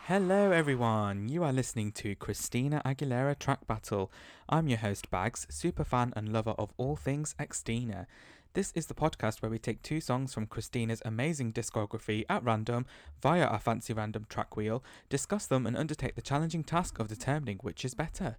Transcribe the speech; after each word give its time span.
Hello, 0.06 0.52
everyone. 0.52 1.28
You 1.28 1.44
are 1.44 1.54
listening 1.54 1.92
to 1.94 2.14
Christina 2.14 2.82
Aguilera 2.86 3.38
Track 3.38 3.66
Battle. 3.66 4.12
I'm 4.48 4.68
your 4.68 4.78
host, 4.78 5.10
Bags, 5.10 5.48
super 5.50 5.84
fan 5.84 6.14
and 6.16 6.32
lover 6.32 6.52
of 6.52 6.72
all 6.78 6.96
things 6.96 7.34
Xtina. 7.40 8.06
This 8.54 8.72
is 8.74 8.88
the 8.88 8.96
podcast 8.96 9.44
where 9.44 9.52
we 9.52 9.60
take 9.60 9.84
two 9.84 10.02
songs 10.02 10.34
from 10.34 10.48
Christina's 10.48 11.04
amazing 11.06 11.54
discography 11.54 12.26
at 12.28 12.44
random 12.44 12.88
via 13.22 13.46
our 13.46 13.60
fancy 13.60 13.94
random 13.94 14.26
track 14.28 14.58
wheel, 14.58 14.84
discuss 15.08 15.46
them, 15.46 15.68
and 15.68 15.78
undertake 15.78 16.16
the 16.16 16.22
challenging 16.24 16.64
task 16.64 16.98
of 16.98 17.08
determining 17.08 17.60
which 17.62 17.86
is 17.86 17.94
better. 17.94 18.38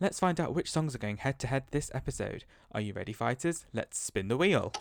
Let's 0.00 0.18
find 0.18 0.40
out 0.40 0.54
which 0.54 0.70
songs 0.70 0.94
are 0.94 0.98
going 0.98 1.18
head 1.18 1.38
to 1.40 1.46
head 1.46 1.64
this 1.72 1.90
episode. 1.92 2.44
Are 2.72 2.80
you 2.80 2.94
ready, 2.94 3.12
fighters? 3.12 3.66
Let's 3.74 3.98
spin 3.98 4.28
the 4.28 4.38
wheel. 4.38 4.72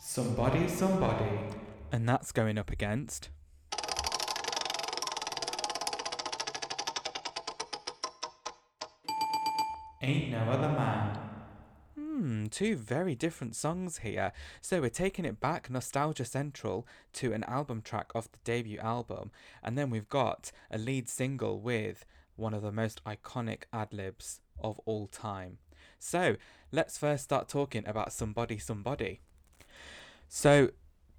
Somebody, 0.00 0.66
somebody. 0.66 1.38
And 1.92 2.08
that's 2.08 2.32
going 2.32 2.58
up 2.58 2.72
against. 2.72 3.28
Ain't 10.00 10.30
no 10.30 10.38
other 10.38 10.68
man. 10.68 11.18
Hmm, 11.96 12.46
two 12.46 12.76
very 12.76 13.14
different 13.14 13.56
songs 13.56 13.98
here. 13.98 14.32
So 14.60 14.80
we're 14.80 14.90
taking 14.90 15.24
it 15.24 15.40
back 15.40 15.70
nostalgia 15.70 16.24
central 16.24 16.86
to 17.14 17.32
an 17.32 17.44
album 17.44 17.82
track 17.82 18.12
off 18.14 18.30
the 18.30 18.38
debut 18.44 18.78
album, 18.78 19.30
and 19.62 19.76
then 19.76 19.90
we've 19.90 20.08
got 20.08 20.52
a 20.70 20.78
lead 20.78 21.08
single 21.08 21.60
with 21.60 22.04
one 22.36 22.54
of 22.54 22.62
the 22.62 22.70
most 22.72 23.02
iconic 23.04 23.62
ad 23.72 23.92
libs 23.92 24.40
of 24.60 24.80
all 24.84 25.08
time. 25.08 25.58
So 25.98 26.36
let's 26.70 26.96
first 26.96 27.24
start 27.24 27.48
talking 27.48 27.86
about 27.86 28.12
Somebody 28.12 28.58
Somebody. 28.58 29.20
So 30.28 30.70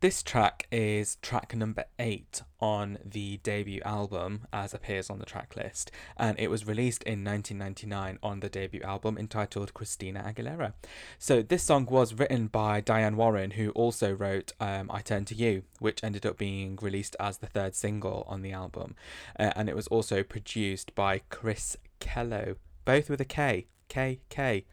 this 0.01 0.23
track 0.23 0.65
is 0.71 1.17
track 1.17 1.53
number 1.53 1.83
eight 1.97 2.41
on 2.61 2.97
the 3.03 3.37
debut 3.43 3.81
album, 3.83 4.47
as 4.53 4.73
appears 4.73 5.09
on 5.09 5.19
the 5.19 5.25
track 5.25 5.55
list, 5.57 5.91
and 6.15 6.39
it 6.39 6.49
was 6.49 6.65
released 6.65 7.03
in 7.03 7.23
1999 7.23 8.17
on 8.23 8.39
the 8.39 8.47
debut 8.47 8.81
album 8.81 9.17
entitled 9.17 9.73
Christina 9.73 10.23
Aguilera. 10.25 10.73
So, 11.17 11.41
this 11.41 11.63
song 11.63 11.85
was 11.85 12.13
written 12.13 12.47
by 12.47 12.79
Diane 12.79 13.17
Warren, 13.17 13.51
who 13.51 13.71
also 13.71 14.13
wrote 14.13 14.53
um, 14.61 14.89
I 14.89 15.01
Turn 15.01 15.25
to 15.25 15.35
You, 15.35 15.63
which 15.79 16.03
ended 16.03 16.25
up 16.25 16.37
being 16.37 16.77
released 16.81 17.17
as 17.19 17.39
the 17.39 17.47
third 17.47 17.75
single 17.75 18.23
on 18.27 18.41
the 18.41 18.53
album, 18.53 18.95
uh, 19.37 19.51
and 19.55 19.67
it 19.67 19.75
was 19.75 19.87
also 19.87 20.23
produced 20.23 20.95
by 20.95 21.21
Chris 21.29 21.75
Kello, 21.99 22.55
both 22.85 23.09
with 23.09 23.19
a 23.19 23.25
K, 23.25 23.67
K, 23.89 24.21
K, 24.29 24.65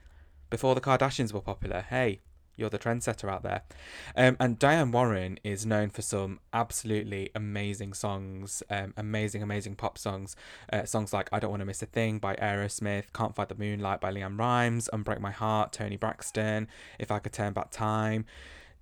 before 0.50 0.76
the 0.76 0.80
Kardashians 0.80 1.32
were 1.32 1.40
popular. 1.40 1.80
Hey, 1.80 2.20
you're 2.56 2.70
the 2.70 2.78
trendsetter 2.78 3.30
out 3.30 3.42
there. 3.42 3.62
Um, 4.16 4.36
and 4.40 4.58
Diane 4.58 4.92
Warren 4.92 5.38
is 5.44 5.66
known 5.66 5.90
for 5.90 6.02
some 6.02 6.40
absolutely 6.52 7.30
amazing 7.34 7.92
songs, 7.92 8.62
um, 8.70 8.94
amazing, 8.96 9.42
amazing 9.42 9.76
pop 9.76 9.98
songs. 9.98 10.36
Uh, 10.72 10.84
songs 10.84 11.12
like 11.12 11.28
I 11.32 11.38
Don't 11.38 11.50
Want 11.50 11.60
to 11.60 11.66
Miss 11.66 11.82
a 11.82 11.86
Thing 11.86 12.18
by 12.18 12.34
Aerosmith, 12.36 13.12
Can't 13.12 13.34
Fight 13.34 13.48
the 13.48 13.54
Moonlight 13.54 14.00
by 14.00 14.12
LeAnn 14.12 14.38
Rimes, 14.38 14.88
Unbreak 14.92 15.20
My 15.20 15.30
Heart, 15.30 15.72
Toni 15.72 15.96
Braxton, 15.96 16.68
If 16.98 17.10
I 17.10 17.18
Could 17.18 17.32
Turn 17.32 17.52
Back 17.52 17.70
Time. 17.70 18.24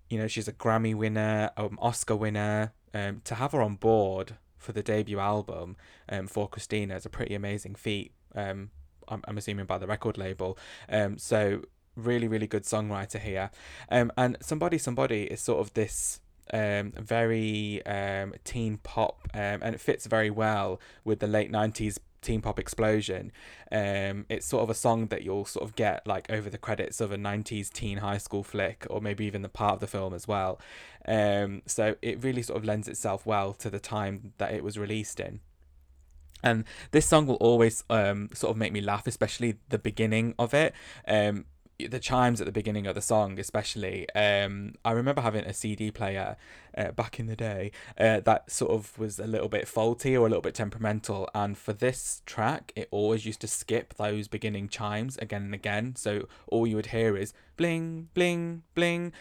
You 0.08 0.18
know, 0.18 0.28
she's 0.28 0.48
a 0.48 0.52
Grammy 0.52 0.94
winner, 0.94 1.50
um, 1.56 1.78
Oscar 1.80 2.16
winner. 2.16 2.72
Um, 2.92 3.22
to 3.24 3.34
have 3.34 3.50
her 3.52 3.60
on 3.60 3.74
board 3.74 4.36
for 4.56 4.70
the 4.70 4.82
debut 4.82 5.18
album 5.18 5.76
um, 6.08 6.28
for 6.28 6.48
Christina 6.48 6.94
is 6.94 7.04
a 7.04 7.10
pretty 7.10 7.34
amazing 7.34 7.74
feat. 7.74 8.12
Um, 8.36 8.70
I'm, 9.08 9.36
assuming 9.36 9.66
by 9.66 9.78
the 9.78 9.86
record 9.86 10.16
label. 10.16 10.58
Um, 10.88 11.18
so 11.18 11.62
really 11.96 12.28
really 12.28 12.46
good 12.46 12.64
songwriter 12.64 13.20
here. 13.20 13.50
Um 13.90 14.12
and 14.16 14.36
somebody 14.40 14.78
somebody 14.78 15.24
is 15.24 15.40
sort 15.40 15.60
of 15.60 15.74
this 15.74 16.20
um 16.52 16.92
very 16.96 17.84
um 17.86 18.34
teen 18.44 18.78
pop 18.78 19.28
um 19.34 19.60
and 19.62 19.74
it 19.74 19.80
fits 19.80 20.06
very 20.06 20.30
well 20.30 20.80
with 21.04 21.20
the 21.20 21.26
late 21.26 21.50
90s 21.50 21.98
teen 22.20 22.40
pop 22.40 22.58
explosion. 22.58 23.32
Um 23.70 24.26
it's 24.28 24.46
sort 24.46 24.62
of 24.62 24.70
a 24.70 24.74
song 24.74 25.06
that 25.06 25.22
you'll 25.22 25.44
sort 25.44 25.64
of 25.64 25.76
get 25.76 26.06
like 26.06 26.30
over 26.30 26.50
the 26.50 26.58
credits 26.58 27.00
of 27.00 27.12
a 27.12 27.16
90s 27.16 27.70
teen 27.70 27.98
high 27.98 28.18
school 28.18 28.42
flick 28.42 28.86
or 28.90 29.00
maybe 29.00 29.24
even 29.26 29.42
the 29.42 29.48
part 29.48 29.74
of 29.74 29.80
the 29.80 29.86
film 29.86 30.14
as 30.14 30.26
well. 30.28 30.60
Um 31.06 31.62
so 31.66 31.96
it 32.02 32.22
really 32.22 32.42
sort 32.42 32.58
of 32.58 32.64
lends 32.64 32.88
itself 32.88 33.26
well 33.26 33.52
to 33.54 33.70
the 33.70 33.80
time 33.80 34.32
that 34.38 34.52
it 34.52 34.64
was 34.64 34.78
released 34.78 35.20
in. 35.20 35.40
And 36.44 36.64
this 36.90 37.06
song 37.06 37.26
will 37.26 37.36
always 37.36 37.82
um, 37.88 38.28
sort 38.34 38.50
of 38.50 38.58
make 38.58 38.70
me 38.70 38.82
laugh, 38.82 39.06
especially 39.06 39.56
the 39.70 39.78
beginning 39.78 40.34
of 40.38 40.52
it. 40.52 40.74
Um, 41.08 41.46
the 41.78 41.98
chimes 41.98 42.40
at 42.40 42.46
the 42.46 42.52
beginning 42.52 42.86
of 42.86 42.94
the 42.94 43.02
song, 43.02 43.38
especially. 43.38 44.08
Um, 44.14 44.74
I 44.84 44.92
remember 44.92 45.22
having 45.22 45.44
a 45.44 45.52
CD 45.52 45.90
player 45.90 46.36
uh, 46.76 46.92
back 46.92 47.18
in 47.18 47.26
the 47.26 47.36
day 47.36 47.72
uh, 47.98 48.20
that 48.20 48.50
sort 48.50 48.70
of 48.70 48.98
was 48.98 49.18
a 49.18 49.26
little 49.26 49.48
bit 49.48 49.66
faulty 49.66 50.16
or 50.16 50.26
a 50.26 50.28
little 50.28 50.42
bit 50.42 50.54
temperamental, 50.54 51.28
and 51.34 51.58
for 51.58 51.72
this 51.72 52.22
track, 52.26 52.72
it 52.76 52.88
always 52.90 53.26
used 53.26 53.40
to 53.40 53.48
skip 53.48 53.94
those 53.94 54.28
beginning 54.28 54.68
chimes 54.68 55.16
again 55.18 55.42
and 55.42 55.54
again. 55.54 55.96
So 55.96 56.28
all 56.46 56.66
you 56.66 56.76
would 56.76 56.86
hear 56.86 57.16
is 57.16 57.32
bling, 57.56 58.08
bling, 58.14 58.62
bling. 58.74 59.12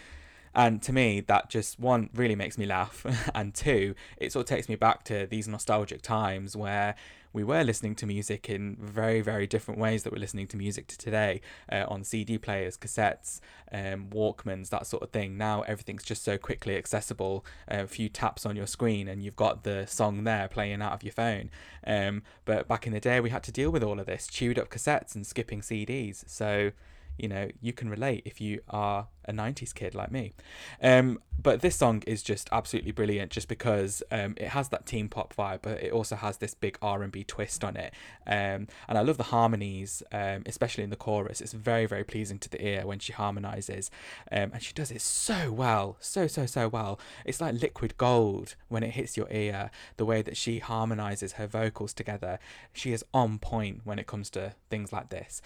And 0.56 0.84
to 0.84 0.94
me, 0.94 1.20
that 1.22 1.50
just 1.50 1.80
one 1.80 2.12
really 2.14 2.36
makes 2.36 2.60
me 2.60 2.68
laugh, 2.68 3.06
and 3.36 3.56
two, 3.56 3.96
it 4.18 4.32
sort 4.32 4.50
of 4.50 4.56
takes 4.56 4.70
me 4.70 4.76
back 4.76 5.04
to 5.06 5.26
these 5.26 5.48
nostalgic 5.48 6.04
times 6.04 6.56
where 6.56 6.96
we 7.34 7.44
were 7.44 7.64
listening 7.64 7.96
to 7.96 8.06
music 8.06 8.50
in 8.50 8.78
very, 8.80 9.22
very 9.22 9.48
different 9.48 9.80
ways 9.80 10.04
that 10.04 10.14
we're 10.14 10.20
listening 10.20 10.48
to 10.48 10.58
music 10.58 10.88
to 10.88 10.98
today 10.98 11.42
uh, 11.72 11.86
on 11.88 12.04
CD 12.04 12.38
players, 12.38 12.78
cassettes, 12.78 13.40
um, 13.72 14.08
Walkmans, 14.12 14.70
that 14.70 14.86
sort 14.86 15.02
of 15.02 15.10
thing. 15.10 15.36
Now 15.38 15.64
everything's 15.64 16.04
just 16.04 16.24
so 16.24 16.38
quickly 16.38 16.78
accessible. 16.78 17.44
Uh, 17.70 17.84
a 17.84 17.88
few 17.88 18.08
taps 18.08 18.46
on 18.46 18.56
your 18.56 18.68
screen 18.68 19.08
and 19.08 19.24
you've 19.24 19.36
got 19.36 19.64
the 19.64 19.86
song 19.88 20.24
there 20.24 20.48
playing 20.48 20.82
out 20.82 20.94
of 20.94 21.04
your 21.04 21.14
phone. 21.14 21.50
Um, 21.86 22.22
but 22.46 22.68
back 22.68 22.86
in 22.86 22.94
the 22.94 23.00
day, 23.00 23.20
we 23.20 23.32
had 23.32 23.44
to 23.44 23.52
deal 23.52 23.72
with 23.72 23.84
all 23.84 24.00
of 24.00 24.06
this, 24.06 24.28
chewed 24.28 24.60
up 24.60 24.70
cassettes 24.70 25.16
and 25.16 25.26
skipping 25.26 25.62
CDs. 25.62 26.24
So 26.30 26.72
you 27.18 27.28
know, 27.28 27.50
you 27.62 27.74
can 27.74 27.90
relate 27.90 28.24
if 28.26 28.42
you 28.42 28.62
are 28.70 29.08
a 29.26 29.34
90s 29.34 29.74
kid 29.74 29.96
like 29.96 30.12
me. 30.12 30.34
Um, 30.82 31.20
but 31.42 31.62
this 31.62 31.76
song 31.76 32.04
is 32.06 32.22
just 32.22 32.48
absolutely 32.52 32.92
brilliant 32.92 33.32
just 33.32 33.48
because 33.48 34.04
um, 34.12 34.36
it 34.38 34.50
has 34.50 34.70
that 34.70 34.86
teen 34.86 35.10
pop 35.10 35.36
vibe, 35.36 35.60
but 35.62 35.82
it 35.82 35.92
also 35.92 36.16
has 36.16 36.38
this 36.38 36.54
big 36.54 36.78
R&B 36.82 37.24
twist 37.24 37.64
on 37.64 37.76
it. 37.76 37.94
Um, 38.28 38.68
and 38.88 38.98
I 38.98 39.02
love 39.02 39.18
the 39.18 39.24
harmonies, 39.24 40.04
um, 40.12 40.44
especially 40.46 40.84
in 40.84 40.90
the 40.90 40.96
chorus. 40.96 41.42
It's 41.42 41.54
very, 41.54 41.86
very 41.86 42.04
pleasing 42.04 42.40
to 42.40 42.50
the 42.50 42.66
ear 42.66 42.86
when 42.86 43.00
she 43.00 43.14
harmonizes. 43.14 43.90
Um, 44.32 44.52
and 44.54 44.62
she 44.62 44.74
does 44.74 44.92
it 44.92 45.02
so 45.02 45.52
well, 45.52 45.98
so, 46.00 46.28
so, 46.28 46.46
so 46.46 46.68
well. 46.68 47.00
It's 47.26 47.42
like 47.42 47.60
liquid 47.60 47.98
gold 47.98 48.56
when 48.70 48.84
it 48.84 48.92
hits 48.92 49.18
your 49.18 49.28
ear, 49.32 49.72
the 49.98 50.06
way 50.06 50.22
that 50.22 50.38
she 50.38 50.60
harmonizes 50.60 51.34
her 51.34 51.48
vocals 51.48 51.94
together. 51.94 52.40
She 52.74 52.94
is 52.94 53.04
on 53.14 53.40
point 53.40 53.82
when 53.84 54.00
it 54.00 54.08
comes 54.08 54.30
to 54.32 54.54
things 54.70 54.94
like 54.94 55.10
this. 55.10 55.42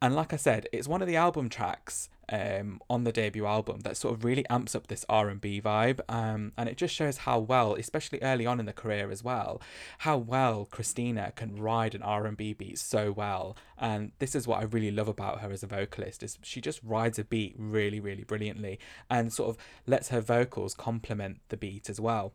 And 0.00 0.14
like 0.14 0.32
I 0.32 0.36
said, 0.36 0.68
it's 0.72 0.88
one 0.88 1.02
of 1.02 1.08
the 1.08 1.16
album 1.16 1.48
tracks 1.48 2.08
um, 2.30 2.80
on 2.88 3.04
the 3.04 3.12
debut 3.12 3.46
album 3.46 3.80
that 3.80 3.96
sort 3.96 4.14
of 4.14 4.24
really 4.24 4.46
amps 4.48 4.74
up 4.74 4.86
this 4.86 5.04
R&B 5.08 5.60
vibe 5.60 6.00
um, 6.08 6.52
and 6.56 6.68
it 6.68 6.76
just 6.76 6.94
shows 6.94 7.18
how 7.18 7.38
well 7.38 7.74
especially 7.74 8.20
early 8.22 8.46
on 8.46 8.60
in 8.60 8.66
the 8.66 8.72
career 8.72 9.10
as 9.10 9.22
well 9.22 9.60
how 9.98 10.16
well 10.16 10.66
Christina 10.70 11.32
can 11.36 11.56
ride 11.56 11.94
an 11.94 12.02
R&B 12.02 12.54
beat 12.54 12.78
so 12.78 13.12
well. 13.12 13.56
And 13.78 14.12
this 14.18 14.34
is 14.34 14.46
what 14.46 14.60
I 14.60 14.64
really 14.64 14.90
love 14.90 15.08
about 15.08 15.40
her 15.40 15.50
as 15.50 15.62
a 15.62 15.66
vocalist 15.66 16.22
is 16.22 16.38
she 16.42 16.60
just 16.60 16.80
rides 16.82 17.18
a 17.18 17.24
beat 17.24 17.54
really 17.56 18.00
really 18.00 18.24
brilliantly 18.24 18.78
and 19.10 19.32
sort 19.32 19.50
of 19.50 19.56
lets 19.86 20.08
her 20.08 20.20
vocals 20.20 20.74
complement 20.74 21.40
the 21.48 21.56
beat 21.56 21.88
as 21.88 22.00
well. 22.00 22.32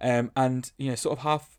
Um, 0.00 0.30
and 0.36 0.70
you 0.78 0.90
know 0.90 0.96
sort 0.96 1.18
of 1.18 1.24
half 1.24 1.58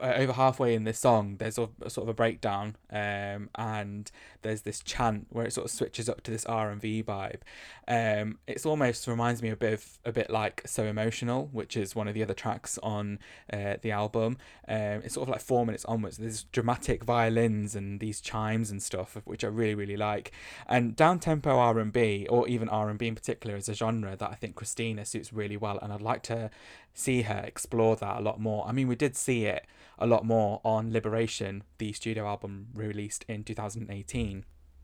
uh, 0.00 0.12
over 0.16 0.32
halfway 0.32 0.74
in 0.74 0.84
this 0.84 0.98
song, 0.98 1.36
there's 1.38 1.58
a, 1.58 1.68
a 1.82 1.90
sort 1.90 2.04
of 2.04 2.08
a 2.08 2.14
breakdown, 2.14 2.76
um, 2.90 3.50
and 3.56 4.10
there's 4.42 4.62
this 4.62 4.80
chant 4.80 5.26
where 5.30 5.46
it 5.46 5.52
sort 5.52 5.64
of 5.64 5.70
switches 5.70 6.08
up 6.08 6.22
to 6.22 6.30
this 6.30 6.44
R 6.46 6.70
and 6.70 6.80
B 6.80 7.02
vibe. 7.02 7.40
Um, 7.88 8.38
it's 8.46 8.66
almost 8.66 9.06
reminds 9.06 9.42
me 9.42 9.48
a 9.48 9.56
bit 9.56 9.72
of 9.72 9.98
a 10.04 10.12
bit 10.12 10.30
like 10.30 10.62
"So 10.66 10.84
Emotional," 10.84 11.48
which 11.52 11.76
is 11.76 11.96
one 11.96 12.08
of 12.08 12.14
the 12.14 12.22
other 12.22 12.34
tracks 12.34 12.78
on 12.82 13.18
uh, 13.52 13.76
the 13.80 13.90
album. 13.90 14.38
Um, 14.68 15.02
it's 15.04 15.14
sort 15.14 15.28
of 15.28 15.32
like 15.32 15.42
four 15.42 15.66
minutes 15.66 15.84
onwards. 15.86 16.18
There's 16.18 16.44
dramatic 16.44 17.04
violins 17.04 17.74
and 17.74 18.00
these 18.00 18.20
chimes 18.20 18.70
and 18.70 18.82
stuff, 18.82 19.16
which 19.24 19.44
I 19.44 19.48
really 19.48 19.74
really 19.74 19.96
like. 19.96 20.32
And 20.66 20.94
down 20.94 21.18
tempo 21.18 21.58
R 21.58 21.78
and 21.78 21.92
B, 21.92 22.26
or 22.28 22.48
even 22.48 22.68
R 22.68 22.90
and 22.90 22.98
B 22.98 23.08
in 23.08 23.14
particular, 23.14 23.56
is 23.56 23.68
a 23.68 23.74
genre 23.74 24.16
that 24.16 24.30
I 24.30 24.34
think 24.34 24.54
Christina 24.54 25.04
suits 25.04 25.32
really 25.32 25.56
well, 25.56 25.78
and 25.82 25.92
I'd 25.92 26.02
like 26.02 26.22
to 26.24 26.50
see 26.94 27.22
her 27.22 27.42
explore 27.44 27.96
that 27.96 28.18
a 28.18 28.20
lot 28.20 28.40
more. 28.40 28.66
I 28.66 28.72
mean, 28.72 28.88
we 28.88 28.96
did 28.96 29.16
see 29.16 29.46
it 29.46 29.66
a 29.98 30.06
lot 30.06 30.24
more 30.24 30.60
on 30.64 30.92
Liberation, 30.92 31.62
the 31.78 31.92
studio 31.92 32.26
album 32.26 32.66
released 32.74 33.24
in 33.28 33.44
2018, 33.44 34.31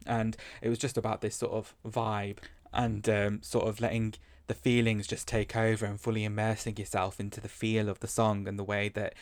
and 0.09 0.37
it 0.63 0.69
was 0.69 0.79
just 0.79 0.97
about 0.97 1.21
this 1.21 1.37
sort 1.37 1.53
of 1.53 1.75
vibe 1.87 2.39
and 2.73 3.09
um, 3.09 3.43
sort 3.43 3.67
of 3.67 3.81
letting 3.81 4.15
the 4.49 4.55
feelings 4.55 5.07
just 5.07 5.29
take 5.29 5.55
over 5.55 5.85
and 5.87 6.01
fully 6.01 6.25
immersing 6.25 6.77
yourself 6.77 7.21
into 7.21 7.41
the 7.41 7.49
feel 7.49 7.89
of 7.89 8.01
the 8.01 8.09
song 8.09 8.49
and 8.49 8.59
the 8.59 8.65
way 8.65 8.89
that 8.89 9.15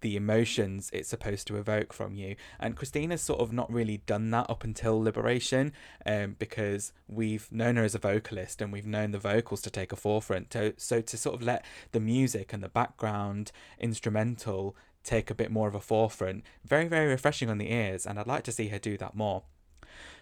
the 0.00 0.16
emotions 0.16 0.90
it's 0.92 1.08
supposed 1.08 1.46
to 1.46 1.56
evoke 1.56 1.92
from 1.92 2.14
you. 2.14 2.34
And 2.58 2.76
Christina's 2.76 3.22
sort 3.22 3.40
of 3.40 3.52
not 3.52 3.72
really 3.72 3.98
done 3.98 4.30
that 4.32 4.50
up 4.50 4.64
until 4.64 5.00
Liberation, 5.00 5.72
um, 6.04 6.34
because 6.38 6.92
we've 7.08 7.50
known 7.52 7.76
her 7.76 7.84
as 7.84 7.94
a 7.94 8.00
vocalist 8.00 8.60
and 8.60 8.72
we've 8.72 8.86
known 8.86 9.12
the 9.12 9.18
vocals 9.18 9.62
to 9.62 9.70
take 9.70 9.92
a 9.92 9.96
forefront. 9.96 10.52
So, 10.52 10.72
so 10.76 11.00
to 11.00 11.16
sort 11.16 11.36
of 11.36 11.42
let 11.42 11.64
the 11.92 12.00
music 12.00 12.52
and 12.52 12.62
the 12.62 12.68
background 12.68 13.52
instrumental 13.78 14.76
take 15.04 15.30
a 15.30 15.34
bit 15.34 15.52
more 15.52 15.68
of 15.68 15.74
a 15.74 15.80
forefront, 15.80 16.42
very, 16.64 16.88
very 16.88 17.06
refreshing 17.06 17.48
on 17.48 17.58
the 17.58 17.72
ears. 17.72 18.06
And 18.06 18.18
I'd 18.18 18.26
like 18.26 18.42
to 18.44 18.52
see 18.52 18.68
her 18.68 18.78
do 18.78 18.98
that 18.98 19.14
more. 19.14 19.44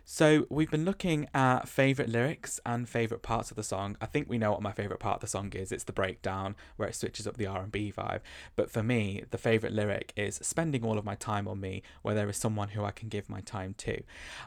So 0.04 0.46
we've 0.50 0.70
been 0.70 0.84
looking 0.84 1.28
at 1.32 1.68
favourite 1.68 2.10
lyrics 2.10 2.58
and 2.66 2.88
favourite 2.88 3.22
parts 3.22 3.50
of 3.50 3.56
the 3.56 3.62
song. 3.62 3.96
I 4.00 4.06
think 4.06 4.28
we 4.28 4.36
know 4.36 4.50
what 4.50 4.60
my 4.60 4.72
favourite 4.72 4.98
part 4.98 5.16
of 5.16 5.20
the 5.20 5.26
song 5.28 5.52
is. 5.52 5.70
It's 5.70 5.84
the 5.84 5.92
breakdown 5.92 6.56
where 6.76 6.88
it 6.88 6.96
switches 6.96 7.26
up 7.26 7.36
the 7.36 7.46
R&B 7.46 7.92
vibe. 7.96 8.20
But 8.56 8.70
for 8.70 8.82
me, 8.82 9.22
the 9.30 9.38
favourite 9.38 9.72
lyric 9.72 10.12
is 10.16 10.40
spending 10.42 10.84
all 10.84 10.98
of 10.98 11.04
my 11.04 11.14
time 11.14 11.46
on 11.46 11.60
me 11.60 11.82
where 12.02 12.16
there 12.16 12.28
is 12.28 12.36
someone 12.36 12.70
who 12.70 12.84
I 12.84 12.90
can 12.90 13.08
give 13.08 13.30
my 13.30 13.40
time 13.40 13.74
to. 13.78 14.02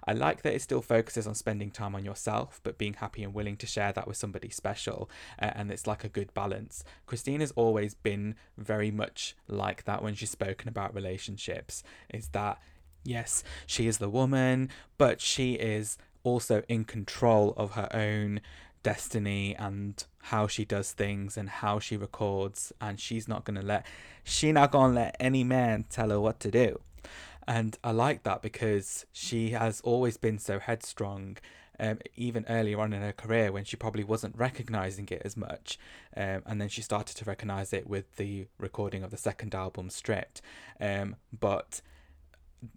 I 0.05 0.11
like 0.11 0.41
that 0.41 0.53
it 0.53 0.61
still 0.61 0.81
focuses 0.81 1.25
on 1.25 1.35
spending 1.35 1.71
time 1.71 1.95
on 1.95 2.03
yourself, 2.03 2.59
but 2.63 2.77
being 2.77 2.95
happy 2.95 3.23
and 3.23 3.33
willing 3.33 3.57
to 3.57 3.67
share 3.67 3.93
that 3.93 4.07
with 4.07 4.17
somebody 4.17 4.49
special. 4.49 5.09
Uh, 5.41 5.51
and 5.55 5.71
it's 5.71 5.87
like 5.87 6.03
a 6.03 6.09
good 6.09 6.33
balance. 6.33 6.83
Christina's 7.05 7.53
always 7.55 7.93
been 7.93 8.35
very 8.57 8.91
much 8.91 9.35
like 9.47 9.85
that 9.85 10.03
when 10.03 10.15
she's 10.15 10.31
spoken 10.31 10.67
about 10.67 10.93
relationships. 10.93 11.81
Is 12.13 12.27
that 12.29 12.59
Yes, 13.05 13.43
she 13.67 13.87
is 13.87 13.99
the 13.99 14.09
woman, 14.09 14.69
but 14.97 15.21
she 15.21 15.53
is 15.53 15.97
also 16.23 16.63
in 16.67 16.83
control 16.83 17.53
of 17.55 17.71
her 17.71 17.87
own 17.93 18.41
destiny 18.81 19.55
and 19.55 20.03
how 20.23 20.47
she 20.47 20.65
does 20.65 20.91
things 20.91 21.37
and 21.37 21.49
how 21.49 21.79
she 21.79 21.95
records 21.97 22.73
and 22.81 22.99
she's 22.99 23.27
not 23.27 23.43
going 23.43 23.59
to 23.59 23.65
let 23.65 23.83
she 24.23 24.51
not 24.51 24.71
to 24.71 24.79
let 24.79 25.15
any 25.19 25.43
man 25.43 25.85
tell 25.89 26.09
her 26.09 26.19
what 26.19 26.39
to 26.39 26.51
do. 26.51 26.79
And 27.47 27.77
I 27.83 27.91
like 27.91 28.23
that 28.23 28.41
because 28.41 29.05
she 29.11 29.51
has 29.51 29.81
always 29.81 30.17
been 30.17 30.39
so 30.39 30.59
headstrong 30.59 31.37
um, 31.79 31.99
even 32.15 32.45
earlier 32.49 32.79
on 32.79 32.93
in 32.93 33.01
her 33.01 33.11
career 33.11 33.51
when 33.51 33.65
she 33.65 33.75
probably 33.75 34.03
wasn't 34.03 34.37
recognizing 34.37 35.07
it 35.11 35.21
as 35.23 35.37
much. 35.37 35.77
Um, 36.15 36.41
and 36.45 36.59
then 36.59 36.69
she 36.69 36.81
started 36.81 37.15
to 37.17 37.25
recognize 37.25 37.73
it 37.73 37.87
with 37.87 38.15
the 38.15 38.47
recording 38.57 39.03
of 39.03 39.11
the 39.11 39.17
second 39.17 39.53
album, 39.53 39.89
Stripped. 39.89 40.41
Um, 40.79 41.17
but 41.37 41.81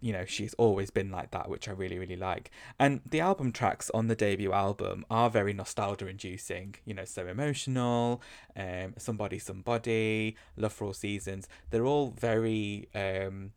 you 0.01 0.13
know, 0.13 0.25
she's 0.25 0.53
always 0.55 0.89
been 0.89 1.11
like 1.11 1.31
that, 1.31 1.49
which 1.49 1.67
I 1.67 1.71
really, 1.71 1.97
really 1.97 2.15
like. 2.15 2.51
And 2.79 3.01
the 3.09 3.21
album 3.21 3.51
tracks 3.51 3.89
on 3.93 4.07
the 4.07 4.15
debut 4.15 4.51
album 4.51 5.05
are 5.09 5.29
very 5.29 5.53
nostalgia 5.53 6.07
inducing, 6.07 6.75
you 6.85 6.93
know, 6.93 7.05
so 7.05 7.27
emotional, 7.27 8.21
um, 8.55 8.93
Somebody, 8.97 9.39
Somebody, 9.39 10.35
Love 10.57 10.73
for 10.73 10.85
All 10.85 10.93
Seasons. 10.93 11.47
They're 11.69 11.85
all 11.85 12.11
very, 12.11 12.87
um, 12.93 13.51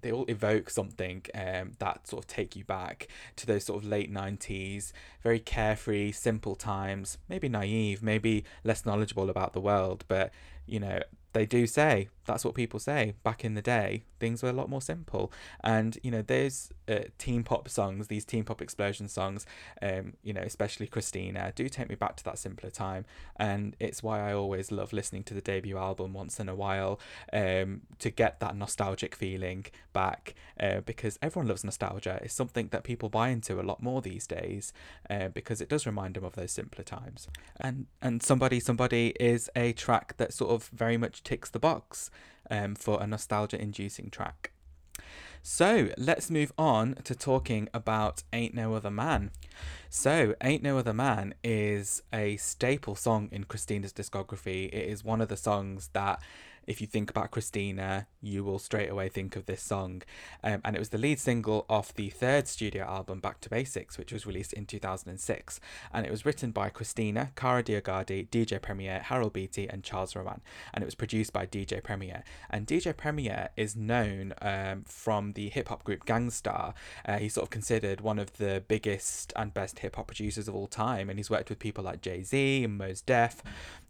they 0.00 0.12
all 0.12 0.24
evoke 0.28 0.68
something 0.68 1.24
um, 1.34 1.72
that 1.78 2.06
sort 2.06 2.24
of 2.24 2.28
take 2.28 2.56
you 2.56 2.64
back 2.64 3.08
to 3.36 3.46
those 3.46 3.64
sort 3.64 3.82
of 3.82 3.88
late 3.88 4.12
90s, 4.12 4.92
very 5.22 5.38
carefree, 5.38 6.12
simple 6.12 6.54
times, 6.54 7.18
maybe 7.28 7.48
naive, 7.48 8.02
maybe 8.02 8.44
less 8.64 8.84
knowledgeable 8.84 9.30
about 9.30 9.52
the 9.52 9.60
world, 9.60 10.04
but, 10.08 10.32
you 10.66 10.80
know, 10.80 11.00
they 11.32 11.46
do 11.46 11.66
say 11.66 12.08
that's 12.24 12.44
what 12.44 12.54
people 12.54 12.80
say. 12.80 13.14
Back 13.22 13.44
in 13.44 13.54
the 13.54 13.62
day 13.62 14.04
things 14.20 14.42
were 14.42 14.50
a 14.50 14.52
lot 14.52 14.68
more 14.68 14.82
simple. 14.82 15.32
And 15.62 15.98
you 16.02 16.10
know 16.10 16.22
those 16.22 16.70
uh, 16.88 17.06
teen 17.18 17.42
pop 17.42 17.68
songs 17.68 18.08
these 18.08 18.24
teen 18.24 18.44
pop 18.44 18.60
explosion 18.60 19.08
songs 19.08 19.46
um 19.80 20.14
you 20.22 20.32
know 20.32 20.40
especially 20.40 20.86
christina 20.86 21.52
do 21.54 21.68
take 21.68 21.88
me 21.88 21.94
back 21.94 22.16
to 22.16 22.24
that 22.24 22.38
simpler 22.38 22.70
time. 22.70 23.04
And 23.36 23.76
it's 23.80 24.02
why 24.02 24.28
i 24.28 24.32
always 24.32 24.70
love 24.70 24.92
listening 24.92 25.24
to 25.24 25.34
the 25.34 25.40
debut 25.40 25.76
album 25.76 26.12
once 26.12 26.38
in 26.40 26.48
a 26.48 26.54
while 26.54 27.00
um 27.32 27.82
to 27.98 28.10
get 28.10 28.40
that 28.40 28.56
nostalgic 28.56 29.14
feeling 29.14 29.66
back 29.92 30.34
uh, 30.60 30.80
because 30.80 31.18
everyone 31.22 31.48
loves 31.48 31.64
nostalgia. 31.64 32.20
It's 32.22 32.34
something 32.34 32.68
that 32.68 32.84
people 32.84 33.08
buy 33.08 33.28
into 33.28 33.60
a 33.60 33.62
lot 33.62 33.82
more 33.82 34.00
these 34.00 34.26
days 34.26 34.72
uh, 35.10 35.28
because 35.28 35.60
it 35.60 35.68
does 35.68 35.86
remind 35.86 36.14
them 36.14 36.24
of 36.24 36.34
those 36.34 36.52
simpler 36.52 36.84
times. 36.84 37.28
And 37.60 37.86
and 38.00 38.22
somebody 38.22 38.60
somebody 38.60 39.14
is 39.18 39.50
a 39.56 39.72
track 39.72 40.16
that 40.16 40.32
sort 40.32 40.50
of 40.50 40.68
very 40.68 40.96
much 40.96 41.22
ticks 41.22 41.50
the 41.50 41.58
box 41.58 42.10
um, 42.50 42.74
for 42.74 43.02
a 43.02 43.06
nostalgia 43.06 43.60
inducing 43.60 44.10
track. 44.10 44.52
So 45.42 45.88
let's 45.98 46.30
move 46.30 46.52
on 46.56 46.94
to 47.02 47.16
talking 47.16 47.68
about 47.74 48.22
Ain't 48.32 48.54
No 48.54 48.74
Other 48.74 48.92
Man. 48.92 49.32
So, 49.90 50.36
Ain't 50.40 50.62
No 50.62 50.78
Other 50.78 50.92
Man 50.92 51.34
is 51.42 52.02
a 52.12 52.36
staple 52.36 52.94
song 52.94 53.28
in 53.32 53.44
Christina's 53.44 53.92
discography. 53.92 54.66
It 54.68 54.88
is 54.88 55.04
one 55.04 55.20
of 55.20 55.28
the 55.28 55.36
songs 55.36 55.90
that 55.94 56.22
if 56.66 56.80
you 56.80 56.86
think 56.86 57.10
about 57.10 57.30
Christina, 57.30 58.06
you 58.20 58.44
will 58.44 58.58
straight 58.58 58.90
away 58.90 59.08
think 59.08 59.36
of 59.36 59.46
this 59.46 59.62
song. 59.62 60.02
Um, 60.44 60.60
and 60.64 60.76
it 60.76 60.78
was 60.78 60.90
the 60.90 60.98
lead 60.98 61.18
single 61.18 61.66
off 61.68 61.94
the 61.94 62.10
third 62.10 62.46
studio 62.46 62.84
album, 62.84 63.20
Back 63.20 63.40
to 63.40 63.50
Basics, 63.50 63.98
which 63.98 64.12
was 64.12 64.26
released 64.26 64.52
in 64.52 64.66
2006. 64.66 65.60
And 65.92 66.06
it 66.06 66.10
was 66.10 66.24
written 66.24 66.52
by 66.52 66.68
Christina, 66.68 67.32
Kara 67.36 67.62
DioGuardi, 67.62 68.28
DJ 68.28 68.60
Premier, 68.62 69.00
Harold 69.00 69.32
Beatty, 69.32 69.68
and 69.68 69.82
Charles 69.82 70.14
Roane. 70.14 70.40
And 70.72 70.82
it 70.82 70.86
was 70.86 70.94
produced 70.94 71.32
by 71.32 71.46
DJ 71.46 71.82
Premier. 71.82 72.22
And 72.48 72.66
DJ 72.66 72.96
Premier 72.96 73.48
is 73.56 73.74
known 73.76 74.34
um, 74.40 74.84
from 74.86 75.32
the 75.32 75.48
hip 75.48 75.68
hop 75.68 75.84
group 75.84 76.04
Gang 76.04 76.30
Starr. 76.30 76.74
Uh, 77.04 77.18
he's 77.18 77.34
sort 77.34 77.44
of 77.44 77.50
considered 77.50 78.00
one 78.00 78.18
of 78.18 78.36
the 78.36 78.62
biggest 78.66 79.32
and 79.36 79.52
best 79.52 79.80
hip 79.80 79.96
hop 79.96 80.06
producers 80.06 80.48
of 80.48 80.54
all 80.54 80.68
time. 80.68 81.10
And 81.10 81.18
he's 81.18 81.30
worked 81.30 81.48
with 81.48 81.58
people 81.58 81.84
like 81.84 82.00
Jay 82.02 82.22
Z 82.22 82.64
and 82.64 82.78
Mos 82.78 83.00
Def 83.00 83.42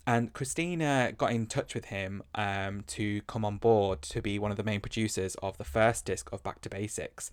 and 0.07 0.33
Christina 0.33 1.13
got 1.17 1.33
in 1.33 1.47
touch 1.47 1.75
with 1.75 1.87
him 1.87 2.23
um, 2.35 2.83
to 2.89 3.21
come 3.23 3.45
on 3.45 3.59
board 3.59 4.03
to 4.03 4.21
be 4.21 4.39
one 4.39 4.51
of 4.51 4.57
the 4.57 4.65
main 4.65 4.81
producers 4.81 5.37
of 5.43 5.59
the 5.59 5.65
first 5.65 6.05
disc 6.05 6.33
of 6.33 6.43
Back 6.43 6.61
to 6.63 6.69
Basics. 6.69 7.31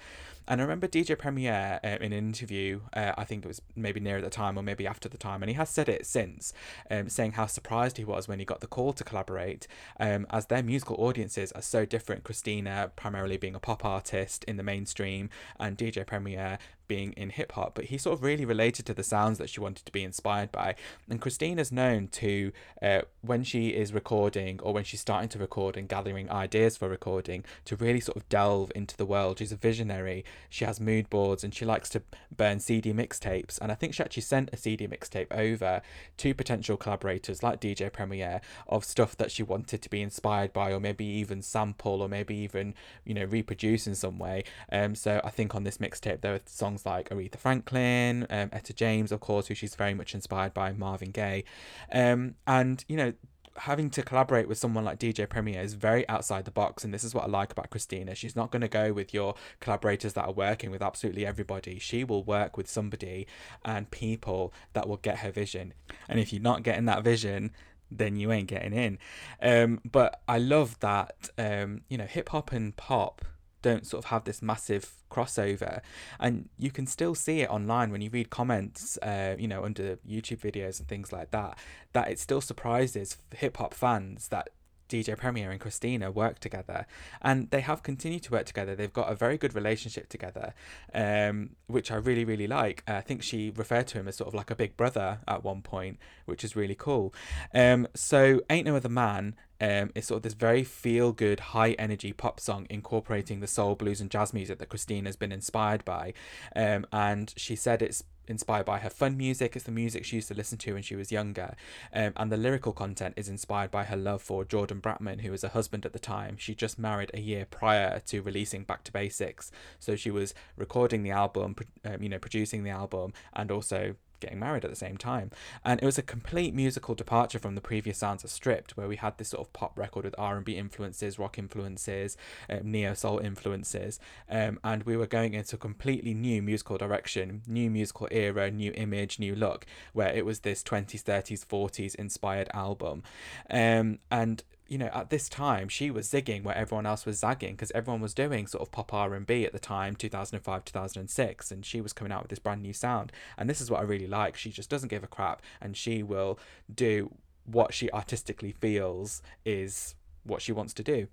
And 0.50 0.60
I 0.60 0.63
remember 0.63 0.88
DJ 0.88 1.16
Premier 1.16 1.80
uh, 1.84 1.88
in 2.01 2.12
an 2.12 2.13
interview, 2.13 2.81
uh, 2.94 3.12
I 3.16 3.24
think 3.24 3.46
it 3.46 3.48
was 3.48 3.62
maybe 3.75 4.00
near 4.00 4.18
at 4.18 4.24
the 4.24 4.31
time 4.31 4.57
or 4.57 4.63
maybe 4.63 4.88
after 4.88 5.07
the 5.07 5.16
time, 5.18 5.44
and 5.44 5.50
he 5.50 5.54
has 5.54 5.69
said 5.69 5.88
it 5.88 6.07
since, 6.07 6.54
um, 6.90 7.07
saying 7.07 7.34
how 7.34 7.46
surprised 7.46 7.98
he 7.98 8.04
was 8.04 8.28
when 8.28 8.40
he 8.40 8.46
got 8.46 8.60
the 8.60 8.66
call 8.66 8.92
to 8.94 9.04
collaborate, 9.04 9.68
um, 10.00 10.25
as 10.31 10.48
their 10.48 10.63
musical 10.63 10.96
audiences 10.96 11.51
are 11.51 11.62
so 11.62 11.86
different. 11.86 12.24
Christina 12.24 12.92
primarily 12.96 13.38
being 13.38 13.54
a 13.54 13.60
pop 13.60 13.86
artist 13.86 14.44
in 14.46 14.57
the 14.57 14.63
mainstream, 14.63 15.30
and 15.60 15.78
DJ 15.78 16.04
Premier 16.04 16.57
being 16.90 17.13
in 17.13 17.30
hip 17.30 17.54
hop, 17.54 17.75
but 17.75 17.86
he 17.86 17.98
sort 17.98 18.18
of 18.18 18.24
really 18.24 18.44
related 18.44 18.86
to 18.88 18.94
the 18.94 19.04
sounds 19.04 19.38
that 19.38 19.50
she 19.50 19.62
wanted 19.62 19.86
to 19.86 19.92
be 19.94 20.04
inspired 20.04 20.52
by. 20.52 20.75
And 21.10 21.22
Christina's 21.22 21.72
known 21.72 22.10
to, 22.10 22.52
uh, 22.81 23.02
when 23.21 23.44
she 23.45 23.69
is 23.69 23.94
recording 23.94 24.59
or 24.62 24.74
when 24.74 24.83
she's 24.83 25.00
starting 25.00 25.30
to 25.30 25.38
record 25.38 25.78
and 25.78 25.88
gathering 25.88 26.30
ideas 26.30 26.76
for 26.76 26.90
recording, 26.90 27.45
to 27.66 27.78
really 27.78 28.02
sort 28.02 28.18
of 28.18 28.28
delve 28.28 28.71
into 28.76 28.97
the 28.97 29.06
world. 29.06 29.38
She's 29.40 29.54
a 29.54 29.56
visionary. 29.56 30.26
She 30.50 30.66
has 30.66 30.80
mood 30.80 31.10
boards 31.10 31.44
and 31.44 31.54
she 31.54 31.66
likes 31.66 31.90
to 31.90 32.02
burn 32.36 32.60
CD 32.60 32.94
mixtapes. 32.94 33.60
And 33.62 33.72
I 33.72 33.76
think 33.76 33.94
she 33.94 34.04
actually 34.04 34.24
sent 34.24 34.50
a 34.54 34.58
CD 34.58 34.88
mixtape 34.88 35.28
over 35.31 35.81
to 36.18 36.34
potential 36.34 36.78
collaborators 36.78 37.44
like 37.44 37.62
DJ 37.62 37.92
Premier 37.92 38.42
of 38.68 38.84
stuff 38.84 39.16
that 39.18 39.31
she 39.31 39.44
wanted 39.44 39.81
to 39.81 39.90
be 39.90 40.02
inspired 40.02 40.54
by, 40.54 40.72
or 40.72 40.80
maybe 40.80 41.06
even 41.06 41.42
sample, 41.42 42.02
or 42.02 42.10
maybe 42.10 42.36
even, 42.36 42.74
you 43.06 43.14
know, 43.14 43.26
reproduce 43.26 43.86
in 43.86 43.96
some 43.96 44.18
way. 44.18 44.44
Um, 44.72 44.96
so 44.96 45.22
I 45.24 45.30
think 45.30 45.54
on 45.54 45.64
this 45.64 45.78
mixtape, 45.78 46.22
there 46.22 46.40
songs 46.46 46.80
songs 46.80 46.86
like 46.86 47.10
Aretha 47.10 47.38
Franklin, 47.38 48.28
um, 48.30 48.50
Etta 48.52 48.74
James, 48.74 49.12
of 49.12 49.19
course, 49.19 49.48
who 49.48 49.56
she's 49.56 49.76
very 49.76 49.94
much 49.94 50.14
inspired 50.14 50.54
by, 50.54 50.72
Marvin 50.72 51.12
Gaye. 51.12 51.44
Um, 51.92 52.36
and, 52.46 52.84
you 52.88 52.96
know, 52.96 53.14
having 53.59 53.89
to 53.92 54.04
collaborate 54.04 54.47
with 54.47 54.57
someone 54.57 54.85
like 54.85 54.99
DJ 54.99 55.28
Premier 55.28 55.61
is 55.61 55.73
very 55.73 56.07
outside 56.09 56.45
the 56.45 56.51
box, 56.51 56.83
and 56.83 56.94
this 56.94 57.04
is 57.04 57.13
what 57.13 57.25
I 57.25 57.28
like 57.28 57.51
about 57.51 57.69
Christina. 57.69 58.16
She's 58.16 58.35
not 58.35 58.51
going 58.51 58.61
to 58.61 58.68
go 58.68 58.94
with 58.94 59.13
your 59.13 59.35
collaborators 59.59 60.13
that 60.13 60.25
are 60.25 60.31
working 60.31 60.71
with 60.71 60.81
absolutely 60.81 61.25
everybody. 61.25 61.80
She 61.80 62.04
will 62.04 62.23
work 62.23 62.57
with 62.57 62.69
somebody 62.69 63.28
and 63.63 63.89
people 63.92 64.54
that 64.73 64.87
will 64.87 64.97
get 64.97 65.19
her 65.19 65.31
vision. 65.31 65.73
And 66.07 66.19
if 66.19 66.31
you're 66.33 66.42
not 66.42 66.63
getting 66.63 66.85
that 66.85 67.04
vision, 67.04 67.51
then 67.92 68.16
you 68.16 68.31
ain't 68.31 68.47
getting 68.47 68.73
in. 68.73 68.97
Um, 69.42 69.81
but 69.89 70.21
I 70.28 70.37
love 70.37 70.80
that, 70.80 71.30
um, 71.37 71.81
you 71.89 71.97
know, 71.97 72.06
hip 72.06 72.30
hop 72.30 72.51
and 72.51 72.75
pop 72.75 73.25
don't 73.61 73.85
sort 73.85 74.04
of 74.04 74.09
have 74.09 74.23
this 74.23 74.42
massive 74.42 74.94
crossover 75.09 75.81
and 76.19 76.49
you 76.57 76.71
can 76.71 76.85
still 76.85 77.16
see 77.16 77.42
it 77.42 77.49
online 77.49 77.92
when 77.92 78.01
you 78.01 78.09
read 78.09 78.30
comments 78.30 78.97
uh, 79.01 79.35
you 79.37 79.47
know 79.47 79.63
under 79.63 79.97
youtube 80.07 80.39
videos 80.39 80.80
and 80.80 80.87
things 80.87 81.11
like 81.11 81.31
that 81.31 81.57
that 81.94 82.09
it 82.09 82.19
still 82.19 82.42
surprises 82.42 83.18
hip-hop 83.35 83.73
fans 83.73 84.28
that 84.30 84.49
DJ 84.89 85.16
Premier 85.16 85.51
and 85.51 85.59
Christina 85.59 86.11
work 86.11 86.39
together, 86.39 86.85
and 87.21 87.49
they 87.51 87.61
have 87.61 87.83
continued 87.83 88.23
to 88.23 88.31
work 88.31 88.45
together. 88.45 88.75
They've 88.75 88.92
got 88.92 89.11
a 89.11 89.16
very 89.16 89.37
good 89.37 89.54
relationship 89.54 90.09
together, 90.09 90.54
um, 90.94 91.51
which 91.68 91.92
I 91.92 91.95
really, 91.95 92.25
really 92.25 92.47
like. 92.47 92.83
I 92.87 93.01
think 93.01 93.21
she 93.23 93.54
referred 93.56 93.87
to 93.87 93.99
him 93.99 94.07
as 94.07 94.18
sort 94.18 94.28
of 94.28 94.33
like 94.33 94.49
a 94.49 94.56
big 94.56 94.75
brother 94.75 95.19
at 95.28 95.44
one 95.44 95.61
point, 95.61 95.99
which 96.25 96.44
is 96.44 96.56
really 96.56 96.75
cool. 96.75 97.13
Um, 97.54 97.87
so, 97.95 98.42
Ain't 98.49 98.66
No 98.66 98.75
Other 98.75 98.89
Man 98.89 99.35
um, 99.61 99.92
it's 99.95 100.07
sort 100.07 100.18
of 100.18 100.23
this 100.23 100.33
very 100.33 100.63
feel 100.63 101.11
good, 101.11 101.39
high 101.39 101.71
energy 101.73 102.13
pop 102.13 102.39
song 102.39 102.68
incorporating 102.69 103.39
the 103.39 103.47
soul, 103.47 103.75
blues, 103.75 104.01
and 104.01 104.09
jazz 104.09 104.33
music 104.33 104.59
that 104.59 104.69
Christina 104.69 105.07
has 105.07 105.16
been 105.16 105.31
inspired 105.31 105.83
by. 105.85 106.13
Um, 106.56 106.85
and 106.92 107.33
she 107.35 107.56
said 107.56 107.81
it's 107.81 108.04
inspired 108.30 108.66
by 108.66 108.80
her 108.80 108.89
fun 108.89 109.18
music. 109.18 109.56
It's 109.56 109.66
the 109.66 109.71
music 109.71 110.06
she 110.06 110.18
used 110.18 110.28
to 110.30 110.33
listen 110.33 110.57
to 110.59 110.73
when 110.73 110.83
she 110.83 110.95
was 110.95 111.11
younger. 111.11 111.56
Um, 111.94 112.13
and 112.16 112.31
the 112.31 112.37
lyrical 112.37 112.71
content 112.71 113.16
is 113.18 113.28
inspired 113.28 113.71
by 113.71 113.85
her 113.85 113.97
love 113.97 114.21
for 114.21 114.45
Jordan 114.45 114.80
Bratman, 114.80 115.21
who 115.21 115.31
was 115.31 115.42
her 115.42 115.49
husband 115.49 115.85
at 115.85 115.94
the 115.94 115.99
time. 115.99 116.37
She 116.37 116.56
just 116.56 116.80
married 116.80 117.11
a 117.13 117.19
year 117.19 117.45
prior 117.49 117.99
to 118.07 118.21
releasing 118.21 118.63
Back 118.63 118.83
to 118.85 118.92
Basics. 118.92 119.51
So 119.80 119.95
she 119.95 120.11
was 120.11 120.33
recording 120.56 121.04
the 121.04 121.11
album, 121.11 121.56
um, 121.83 122.01
you 122.01 122.09
know, 122.09 122.19
producing 122.19 122.63
the 122.63 122.69
album, 122.69 123.13
and 123.33 123.51
also 123.51 123.95
getting 124.19 124.40
married 124.40 124.64
at 124.64 124.69
the 124.69 124.76
same 124.76 124.97
time. 124.97 125.31
And 125.64 125.81
it 125.81 125.85
was 125.85 125.97
a 125.97 126.04
complete 126.04 126.54
musical 126.54 126.95
departure 126.95 127.40
from 127.40 127.56
the 127.56 127.61
previous 127.61 127.97
sounds 127.97 128.19
Stripped, 128.30 128.76
where 128.76 128.88
we 128.88 128.97
had 128.97 129.18
this 129.18 129.30
sort 129.30 129.47
of 129.47 129.54
pop 129.54 129.78
record 129.78 130.04
with 130.04 130.16
R 130.18 130.35
and 130.35 130.45
B 130.45 130.57
influences, 130.57 131.18
rock 131.18 131.38
influences, 131.38 132.18
um, 132.49 132.71
neo 132.71 132.94
soul 132.94 133.19
influences, 133.19 133.99
um, 134.30 134.59
and 134.64 134.83
we 134.83 134.97
were 134.97 135.07
going 135.07 135.33
into 135.33 135.56
a 135.56 135.59
completely 135.59 136.14
new 136.14 136.42
musical 136.42 136.78
direction, 136.78 137.42
new 137.47 137.69
musical 137.69 138.07
era, 138.11 138.52
new 138.52 138.71
image, 138.76 139.19
new 139.19 139.35
look, 139.35 139.66
where 139.94 140.09
it 140.09 140.26
was 140.26 140.42
this 140.42 140.64
20s, 140.64 141.04
30s, 141.04 141.45
40s 141.45 141.95
inspired 141.95 142.49
album, 142.54 143.04
um, 143.49 143.99
and 144.11 144.44
you 144.69 144.78
know, 144.78 144.90
at 144.94 145.09
this 145.09 145.28
time, 145.28 145.68
she 145.68 145.90
was 145.90 146.07
zigging 146.07 146.44
where 146.44 146.56
everyone 146.56 146.85
else 146.85 147.06
was 147.06 147.19
zagging 147.19 147.54
because 147.54 147.71
everyone 147.73 148.02
was 148.02 148.14
doing 148.14 148.45
sort 148.45 148.61
of 148.61 148.71
pop 148.71 148.94
R 148.94 149.16
and 149.16 149.26
B 149.26 149.44
at 149.44 149.52
the 149.52 149.59
time, 149.59 149.95
two 149.95 150.09
thousand 150.09 150.35
and 150.35 150.45
five, 150.45 150.64
two 150.64 150.71
thousand 150.71 150.99
and 150.99 151.09
six, 151.09 151.52
and 151.52 151.66
she 151.66 151.81
was 151.81 151.92
coming 151.92 152.14
out 152.14 152.21
with 152.21 152.30
this 152.30 152.40
brand 152.40 152.61
new 152.61 152.73
sound. 152.73 153.11
And 153.38 153.49
this 153.49 153.61
is 153.61 153.71
what 153.71 153.80
I 153.80 153.83
really 153.83 154.07
like. 154.07 154.38
She 154.38 154.52
just 154.52 154.69
doesn't 154.69 154.90
give 154.90 155.04
a 155.04 155.07
crap, 155.07 155.42
and 155.59 155.76
she 155.76 156.04
will 156.04 156.40
do 156.73 157.16
what 157.45 157.73
she 157.73 157.90
artistically 157.92 158.52
feels 158.52 159.23
is 159.44 159.95
what 160.23 160.42
she 160.42 160.52
wants 160.52 160.73
to 160.76 160.83
do. 160.83 161.07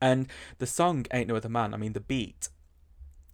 And 0.00 0.28
the 0.58 0.66
song 0.66 1.04
"Ain't 1.12 1.28
No 1.28 1.36
Other 1.36 1.50
Man," 1.50 1.74
I 1.74 1.76
mean, 1.76 1.92
the 1.92 2.00
beat 2.00 2.48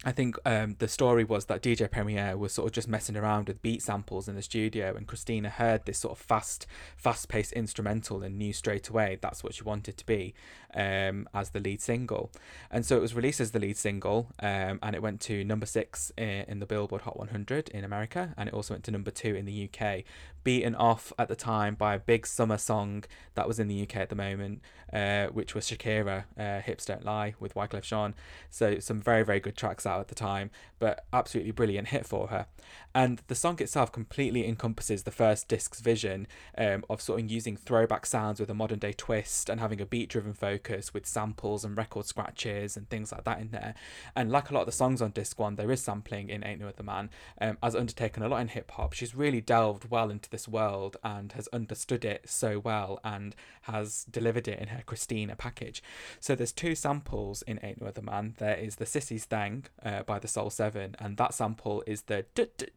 I 0.02 0.12
think 0.12 0.37
um, 0.47 0.76
the 0.78 0.88
story 0.88 1.25
was 1.25 1.45
that 1.47 1.62
DJ 1.62 1.90
Premier 1.90 2.35
was 2.35 2.54
sort 2.54 2.66
of 2.66 2.73
just 2.73 2.88
messing 2.88 3.19
around 3.19 3.49
with 3.49 3.61
beat 3.61 3.83
samples 3.83 4.28
in 4.28 4.35
the 4.35 4.40
studio, 4.40 4.95
and 4.97 5.07
Christina 5.07 5.50
heard 5.50 5.85
this 5.85 5.99
sort 5.99 6.12
of 6.12 6.25
fast, 6.25 6.66
fast-paced 6.97 7.52
instrumental 7.52 8.23
and 8.23 8.38
knew 8.38 8.54
straight 8.54 8.88
away 8.88 9.19
that's 9.21 9.45
what 9.45 9.54
she 9.54 9.62
wanted 9.62 9.99
to 9.99 10.07
be 10.07 10.33
um, 10.74 11.28
as 11.34 11.50
the 11.50 11.60
lead 11.60 11.80
single. 11.80 12.30
And 12.70 12.84
so 12.84 12.96
it 12.96 13.00
was 13.00 13.14
released 13.14 13.40
as 13.40 13.50
the 13.50 13.58
lead 13.58 13.76
single, 13.76 14.28
um, 14.40 14.78
and 14.82 14.94
it 14.94 15.02
went 15.02 15.20
to 15.22 15.44
number 15.44 15.66
six 15.66 16.12
in, 16.16 16.44
in 16.48 16.58
the 16.60 16.66
Billboard 16.66 17.02
Hot 17.02 17.18
100 17.18 17.68
in 17.70 17.84
America, 17.84 18.34
and 18.36 18.48
it 18.48 18.54
also 18.54 18.74
went 18.74 18.84
to 18.84 18.90
number 18.90 19.10
two 19.10 19.34
in 19.34 19.46
the 19.46 19.68
UK, 19.68 20.04
beaten 20.42 20.74
off 20.74 21.12
at 21.18 21.28
the 21.28 21.36
time 21.36 21.74
by 21.74 21.94
a 21.94 21.98
big 21.98 22.26
summer 22.26 22.56
song 22.56 23.04
that 23.34 23.46
was 23.46 23.58
in 23.58 23.68
the 23.68 23.82
UK 23.82 23.96
at 23.96 24.08
the 24.08 24.14
moment, 24.14 24.60
uh, 24.92 25.26
which 25.26 25.54
was 25.54 25.66
Shakira, 25.66 26.24
uh, 26.38 26.60
Hips 26.60 26.86
Don't 26.86 27.04
Lie 27.04 27.34
with 27.38 27.54
Wyclef 27.54 27.82
Jean. 27.82 28.14
So 28.48 28.78
some 28.78 29.00
very, 29.00 29.22
very 29.22 29.40
good 29.40 29.56
tracks 29.56 29.84
out 29.84 30.00
at 30.00 30.08
the 30.08 30.14
time, 30.14 30.50
but 30.78 31.04
absolutely 31.12 31.52
brilliant 31.52 31.88
hit 31.88 32.06
for 32.06 32.28
her. 32.28 32.46
And 32.94 33.20
the 33.28 33.34
song 33.34 33.60
itself 33.60 33.92
completely 33.92 34.46
encompasses 34.46 35.02
the 35.02 35.10
first 35.10 35.46
disc's 35.48 35.80
vision 35.80 36.26
um, 36.56 36.84
of 36.88 37.00
sort 37.00 37.20
of 37.20 37.30
using 37.30 37.56
throwback 37.56 38.06
sounds 38.06 38.40
with 38.40 38.50
a 38.50 38.54
modern 38.54 38.78
day 38.78 38.92
twist 38.92 39.48
and 39.48 39.60
having 39.60 39.80
a 39.80 39.86
beat 39.86 40.08
driven 40.08 40.32
focus 40.32 40.59
with 40.92 41.06
samples 41.06 41.64
and 41.64 41.76
record 41.76 42.06
scratches 42.06 42.76
and 42.76 42.88
things 42.88 43.12
like 43.12 43.24
that 43.24 43.40
in 43.40 43.50
there. 43.50 43.74
And 44.14 44.30
like 44.30 44.50
a 44.50 44.54
lot 44.54 44.60
of 44.60 44.66
the 44.66 44.72
songs 44.72 45.00
on 45.02 45.10
disc 45.10 45.38
one, 45.38 45.56
there 45.56 45.70
is 45.70 45.82
sampling 45.82 46.28
in 46.28 46.44
Ain't 46.44 46.60
No 46.60 46.68
Other 46.68 46.82
Man, 46.82 47.10
um, 47.40 47.58
as 47.62 47.74
undertaken 47.74 48.22
a 48.22 48.28
lot 48.28 48.40
in 48.40 48.48
hip 48.48 48.70
hop. 48.72 48.92
She's 48.92 49.14
really 49.14 49.40
delved 49.40 49.90
well 49.90 50.10
into 50.10 50.30
this 50.30 50.48
world 50.48 50.96
and 51.02 51.32
has 51.32 51.48
understood 51.48 52.04
it 52.04 52.28
so 52.28 52.58
well 52.58 53.00
and 53.04 53.34
has 53.62 54.04
delivered 54.10 54.48
it 54.48 54.58
in 54.58 54.68
her 54.68 54.82
Christina 54.84 55.36
package. 55.36 55.82
So 56.18 56.34
there's 56.34 56.52
two 56.52 56.74
samples 56.74 57.42
in 57.42 57.60
Ain't 57.62 57.80
No 57.80 57.88
Other 57.88 58.02
Man. 58.02 58.34
There 58.38 58.56
is 58.56 58.76
the 58.76 58.84
Sissy's 58.84 59.24
Thing 59.24 59.66
uh, 59.84 60.02
by 60.02 60.18
the 60.18 60.28
Soul 60.28 60.50
7, 60.50 60.96
and 60.98 61.16
that 61.16 61.34
sample 61.34 61.82
is 61.86 62.02
the 62.02 62.24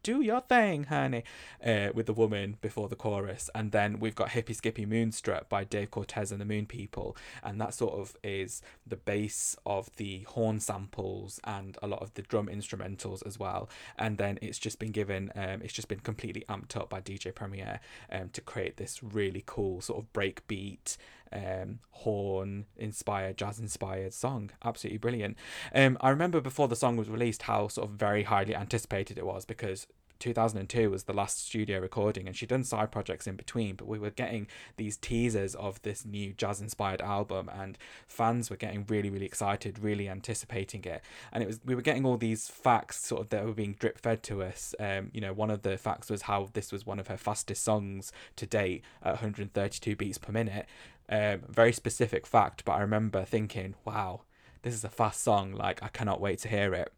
do 0.03 0.21
your 0.21 0.41
thing, 0.41 0.85
honey, 0.85 1.23
uh, 1.65 1.89
with 1.93 2.05
the 2.05 2.13
woman 2.13 2.57
before 2.61 2.89
the 2.89 2.95
chorus. 2.95 3.49
And 3.55 3.71
then 3.71 3.99
we've 3.99 4.15
got 4.15 4.29
Hippie 4.29 4.55
Skippy 4.55 4.85
Moonstrut 4.85 5.49
by 5.49 5.63
Dave 5.63 5.91
Cortez 5.91 6.31
and 6.31 6.39
the 6.39 6.45
Moon 6.45 6.65
People. 6.65 7.15
And 7.43 7.59
that 7.61 7.72
sort 7.73 7.99
of 7.99 8.15
is 8.23 8.61
the 8.85 8.95
base 8.95 9.55
of 9.65 9.89
the 9.97 10.21
horn 10.21 10.59
samples 10.59 11.39
and 11.43 11.77
a 11.81 11.87
lot 11.87 12.01
of 12.01 12.13
the 12.13 12.21
drum 12.21 12.47
instrumentals 12.47 13.25
as 13.25 13.39
well. 13.39 13.69
And 13.97 14.17
then 14.17 14.39
it's 14.41 14.59
just 14.59 14.79
been 14.79 14.91
given, 14.91 15.31
um, 15.35 15.61
it's 15.61 15.73
just 15.73 15.87
been 15.87 15.99
completely 15.99 16.43
amped 16.49 16.75
up 16.75 16.89
by 16.89 17.01
DJ 17.01 17.33
Premier 17.33 17.79
um, 18.11 18.29
to 18.29 18.41
create 18.41 18.77
this 18.77 19.03
really 19.03 19.43
cool 19.45 19.81
sort 19.81 19.99
of 19.99 20.13
breakbeat 20.13 20.97
um, 21.31 21.79
horn 21.91 22.65
inspired, 22.77 23.37
jazz 23.37 23.59
inspired 23.59 24.13
song. 24.13 24.51
Absolutely 24.63 24.99
brilliant. 24.99 25.37
Um, 25.73 25.97
I 25.99 26.09
remember 26.09 26.39
before 26.39 26.67
the 26.67 26.75
song 26.75 26.95
was 26.95 27.09
released 27.09 27.43
how 27.43 27.67
sort 27.67 27.89
of 27.89 27.95
very 27.95 28.23
highly 28.23 28.55
anticipated 28.55 29.17
it 29.17 29.25
was 29.25 29.45
because 29.45 29.87
2002 30.23 30.89
was 30.89 31.03
the 31.03 31.13
last 31.13 31.45
studio 31.45 31.79
recording 31.79 32.27
and 32.27 32.35
she'd 32.35 32.49
done 32.49 32.63
side 32.63 32.91
projects 32.91 33.27
in 33.27 33.35
between 33.35 33.75
but 33.75 33.87
we 33.87 33.99
were 33.99 34.09
getting 34.09 34.47
these 34.77 34.95
teasers 34.97 35.53
of 35.55 35.81
this 35.81 36.05
new 36.05 36.33
jazz 36.33 36.61
inspired 36.61 37.01
album 37.01 37.49
and 37.53 37.77
fans 38.07 38.49
were 38.49 38.55
getting 38.55 38.85
really 38.87 39.09
really 39.09 39.25
excited 39.25 39.77
really 39.77 40.07
anticipating 40.07 40.83
it 40.85 41.01
and 41.31 41.43
it 41.43 41.47
was 41.47 41.59
we 41.65 41.75
were 41.75 41.81
getting 41.81 42.05
all 42.05 42.17
these 42.17 42.47
facts 42.47 43.05
sort 43.05 43.21
of 43.21 43.29
that 43.29 43.45
were 43.45 43.53
being 43.53 43.75
drip 43.79 43.99
fed 43.99 44.23
to 44.23 44.41
us 44.41 44.73
um 44.79 45.11
you 45.13 45.19
know 45.19 45.33
one 45.33 45.51
of 45.51 45.61
the 45.61 45.77
facts 45.77 46.09
was 46.09 46.23
how 46.23 46.49
this 46.53 46.71
was 46.71 46.85
one 46.85 46.99
of 46.99 47.07
her 47.07 47.17
fastest 47.17 47.63
songs 47.63 48.11
to 48.35 48.45
date 48.45 48.81
at 49.01 49.13
132 49.13 49.95
beats 49.95 50.17
per 50.17 50.31
minute 50.31 50.65
um, 51.09 51.41
very 51.49 51.73
specific 51.73 52.25
fact, 52.25 52.63
but 52.65 52.73
I 52.73 52.81
remember 52.81 53.25
thinking, 53.25 53.75
wow, 53.85 54.21
this 54.61 54.73
is 54.73 54.83
a 54.83 54.89
fast 54.89 55.21
song. 55.21 55.53
Like, 55.53 55.83
I 55.83 55.89
cannot 55.89 56.21
wait 56.21 56.39
to 56.39 56.47
hear 56.47 56.73
it. 56.73 56.91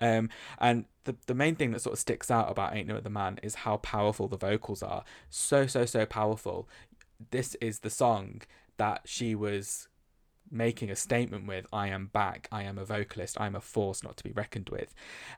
Um, 0.00 0.28
and 0.58 0.84
the, 1.04 1.16
the 1.26 1.34
main 1.34 1.56
thing 1.56 1.72
that 1.72 1.80
sort 1.80 1.94
of 1.94 1.98
sticks 1.98 2.30
out 2.30 2.50
about 2.50 2.74
Ain't 2.74 2.88
No 2.88 2.96
Other 2.96 3.10
Man 3.10 3.38
is 3.42 3.56
how 3.56 3.78
powerful 3.78 4.28
the 4.28 4.36
vocals 4.36 4.82
are. 4.82 5.04
So, 5.28 5.66
so, 5.66 5.84
so 5.84 6.06
powerful. 6.06 6.68
This 7.30 7.54
is 7.56 7.80
the 7.80 7.90
song 7.90 8.42
that 8.76 9.02
she 9.04 9.34
was 9.34 9.88
making 10.50 10.90
a 10.90 10.96
statement 10.96 11.46
with 11.46 11.66
I 11.72 11.88
am 11.88 12.06
back, 12.06 12.48
I 12.50 12.64
am 12.64 12.78
a 12.78 12.84
vocalist, 12.84 13.40
I 13.40 13.46
am 13.46 13.54
a 13.54 13.60
force 13.60 14.02
not 14.02 14.16
to 14.16 14.24
be 14.24 14.32
reckoned 14.32 14.68
with. 14.70 14.94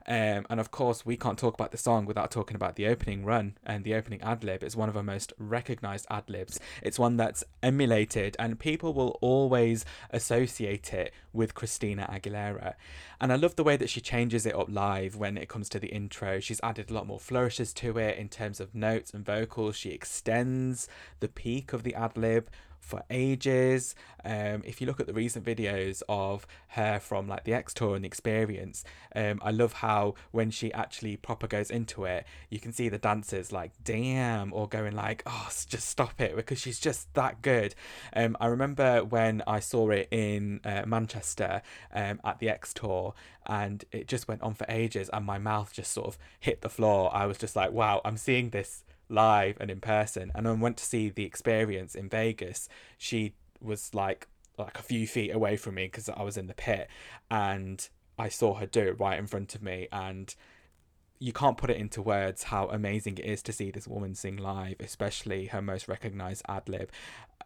Um, 0.07 0.45
and 0.49 0.59
of 0.59 0.71
course, 0.71 1.05
we 1.05 1.17
can't 1.17 1.37
talk 1.37 1.53
about 1.53 1.71
the 1.71 1.77
song 1.77 2.05
without 2.05 2.31
talking 2.31 2.55
about 2.55 2.75
the 2.75 2.87
opening 2.87 3.23
run 3.23 3.57
and 3.65 3.83
the 3.83 3.93
opening 3.93 4.21
ad 4.21 4.43
lib. 4.43 4.63
It's 4.63 4.75
one 4.75 4.89
of 4.89 4.97
our 4.97 5.03
most 5.03 5.33
recognized 5.37 6.07
ad 6.09 6.29
libs. 6.29 6.59
It's 6.81 6.99
one 6.99 7.17
that's 7.17 7.43
emulated, 7.61 8.35
and 8.39 8.59
people 8.59 8.93
will 8.93 9.17
always 9.21 9.85
associate 10.09 10.93
it 10.93 11.13
with 11.31 11.53
Christina 11.53 12.07
Aguilera. 12.11 12.73
And 13.21 13.31
I 13.31 13.35
love 13.35 13.55
the 13.55 13.63
way 13.63 13.77
that 13.77 13.89
she 13.89 14.01
changes 14.01 14.45
it 14.45 14.55
up 14.55 14.67
live 14.69 15.15
when 15.15 15.37
it 15.37 15.49
comes 15.49 15.69
to 15.69 15.79
the 15.79 15.87
intro. 15.87 16.39
She's 16.39 16.59
added 16.61 16.89
a 16.89 16.93
lot 16.93 17.07
more 17.07 17.19
flourishes 17.19 17.73
to 17.75 17.97
it 17.97 18.17
in 18.17 18.29
terms 18.29 18.59
of 18.59 18.75
notes 18.75 19.13
and 19.13 19.25
vocals. 19.25 19.75
She 19.75 19.91
extends 19.91 20.87
the 21.19 21.27
peak 21.27 21.73
of 21.73 21.83
the 21.83 21.95
ad 21.95 22.17
lib 22.17 22.49
for 22.83 23.03
ages. 23.09 23.95
Um, 24.25 24.61
if 24.65 24.79
you 24.79 24.87
look 24.87 24.99
at 24.99 25.07
the 25.07 25.13
recent 25.13 25.45
videos 25.45 26.01
of 26.07 26.45
her 26.69 26.99
from 26.99 27.27
like 27.27 27.43
the 27.43 27.53
X 27.53 27.73
Tour 27.73 27.95
and 27.95 28.03
the 28.03 28.07
experience, 28.07 28.83
um, 29.15 29.39
I 29.41 29.51
love 29.51 29.73
how 29.73 30.15
when 30.31 30.51
she 30.51 30.71
actually 30.73 31.17
proper 31.17 31.47
goes 31.47 31.71
into 31.71 32.05
it, 32.05 32.25
you 32.49 32.59
can 32.59 32.71
see 32.71 32.89
the 32.89 32.97
dancers 32.97 33.51
like, 33.51 33.71
damn, 33.83 34.53
or 34.53 34.67
going 34.67 34.95
like, 34.95 35.23
oh, 35.25 35.49
just 35.67 35.89
stop 35.89 36.19
it 36.21 36.35
because 36.35 36.59
she's 36.59 36.79
just 36.79 37.13
that 37.15 37.41
good. 37.41 37.75
Um, 38.15 38.37
I 38.39 38.47
remember 38.47 39.03
when 39.03 39.41
I 39.47 39.59
saw 39.59 39.89
it 39.89 40.07
in 40.11 40.61
uh, 40.63 40.83
Manchester 40.85 41.61
um, 41.93 42.19
at 42.23 42.39
the 42.39 42.49
X 42.49 42.73
Tour 42.73 43.13
and 43.45 43.83
it 43.91 44.07
just 44.07 44.27
went 44.27 44.41
on 44.41 44.53
for 44.53 44.65
ages 44.69 45.09
and 45.11 45.25
my 45.25 45.37
mouth 45.37 45.73
just 45.73 45.91
sort 45.91 46.07
of 46.07 46.17
hit 46.39 46.61
the 46.61 46.69
floor. 46.69 47.13
I 47.13 47.25
was 47.25 47.37
just 47.37 47.55
like, 47.55 47.71
wow, 47.71 48.01
I'm 48.05 48.17
seeing 48.17 48.49
this 48.49 48.83
live 49.13 49.57
and 49.59 49.69
in 49.71 49.79
person. 49.79 50.31
And 50.35 50.47
I 50.47 50.51
went 50.51 50.77
to 50.77 50.85
see 50.85 51.09
the 51.09 51.25
experience 51.25 51.95
in 51.95 52.09
Vegas. 52.09 52.67
She 52.97 53.33
was 53.61 53.93
like 53.93 54.27
like 54.57 54.77
a 54.77 54.83
few 54.83 55.07
feet 55.07 55.33
away 55.33 55.57
from 55.57 55.75
me 55.75 55.85
because 55.85 56.09
I 56.09 56.21
was 56.21 56.37
in 56.37 56.47
the 56.47 56.53
pit, 56.53 56.87
and 57.31 57.87
I 58.19 58.29
saw 58.29 58.55
her 58.55 58.65
do 58.65 58.81
it 58.81 58.99
right 58.99 59.17
in 59.17 59.27
front 59.27 59.55
of 59.55 59.63
me, 59.63 59.87
and 59.91 60.33
you 61.19 61.33
can't 61.33 61.57
put 61.57 61.69
it 61.69 61.77
into 61.77 62.01
words 62.01 62.43
how 62.43 62.67
amazing 62.67 63.17
it 63.17 63.25
is 63.25 63.41
to 63.43 63.53
see 63.53 63.71
this 63.71 63.87
woman 63.87 64.13
sing 64.13 64.37
live, 64.37 64.75
especially 64.79 65.45
her 65.47 65.61
most 65.61 65.87
recognized 65.87 66.43
ad 66.47 66.67
lib. 66.67 66.91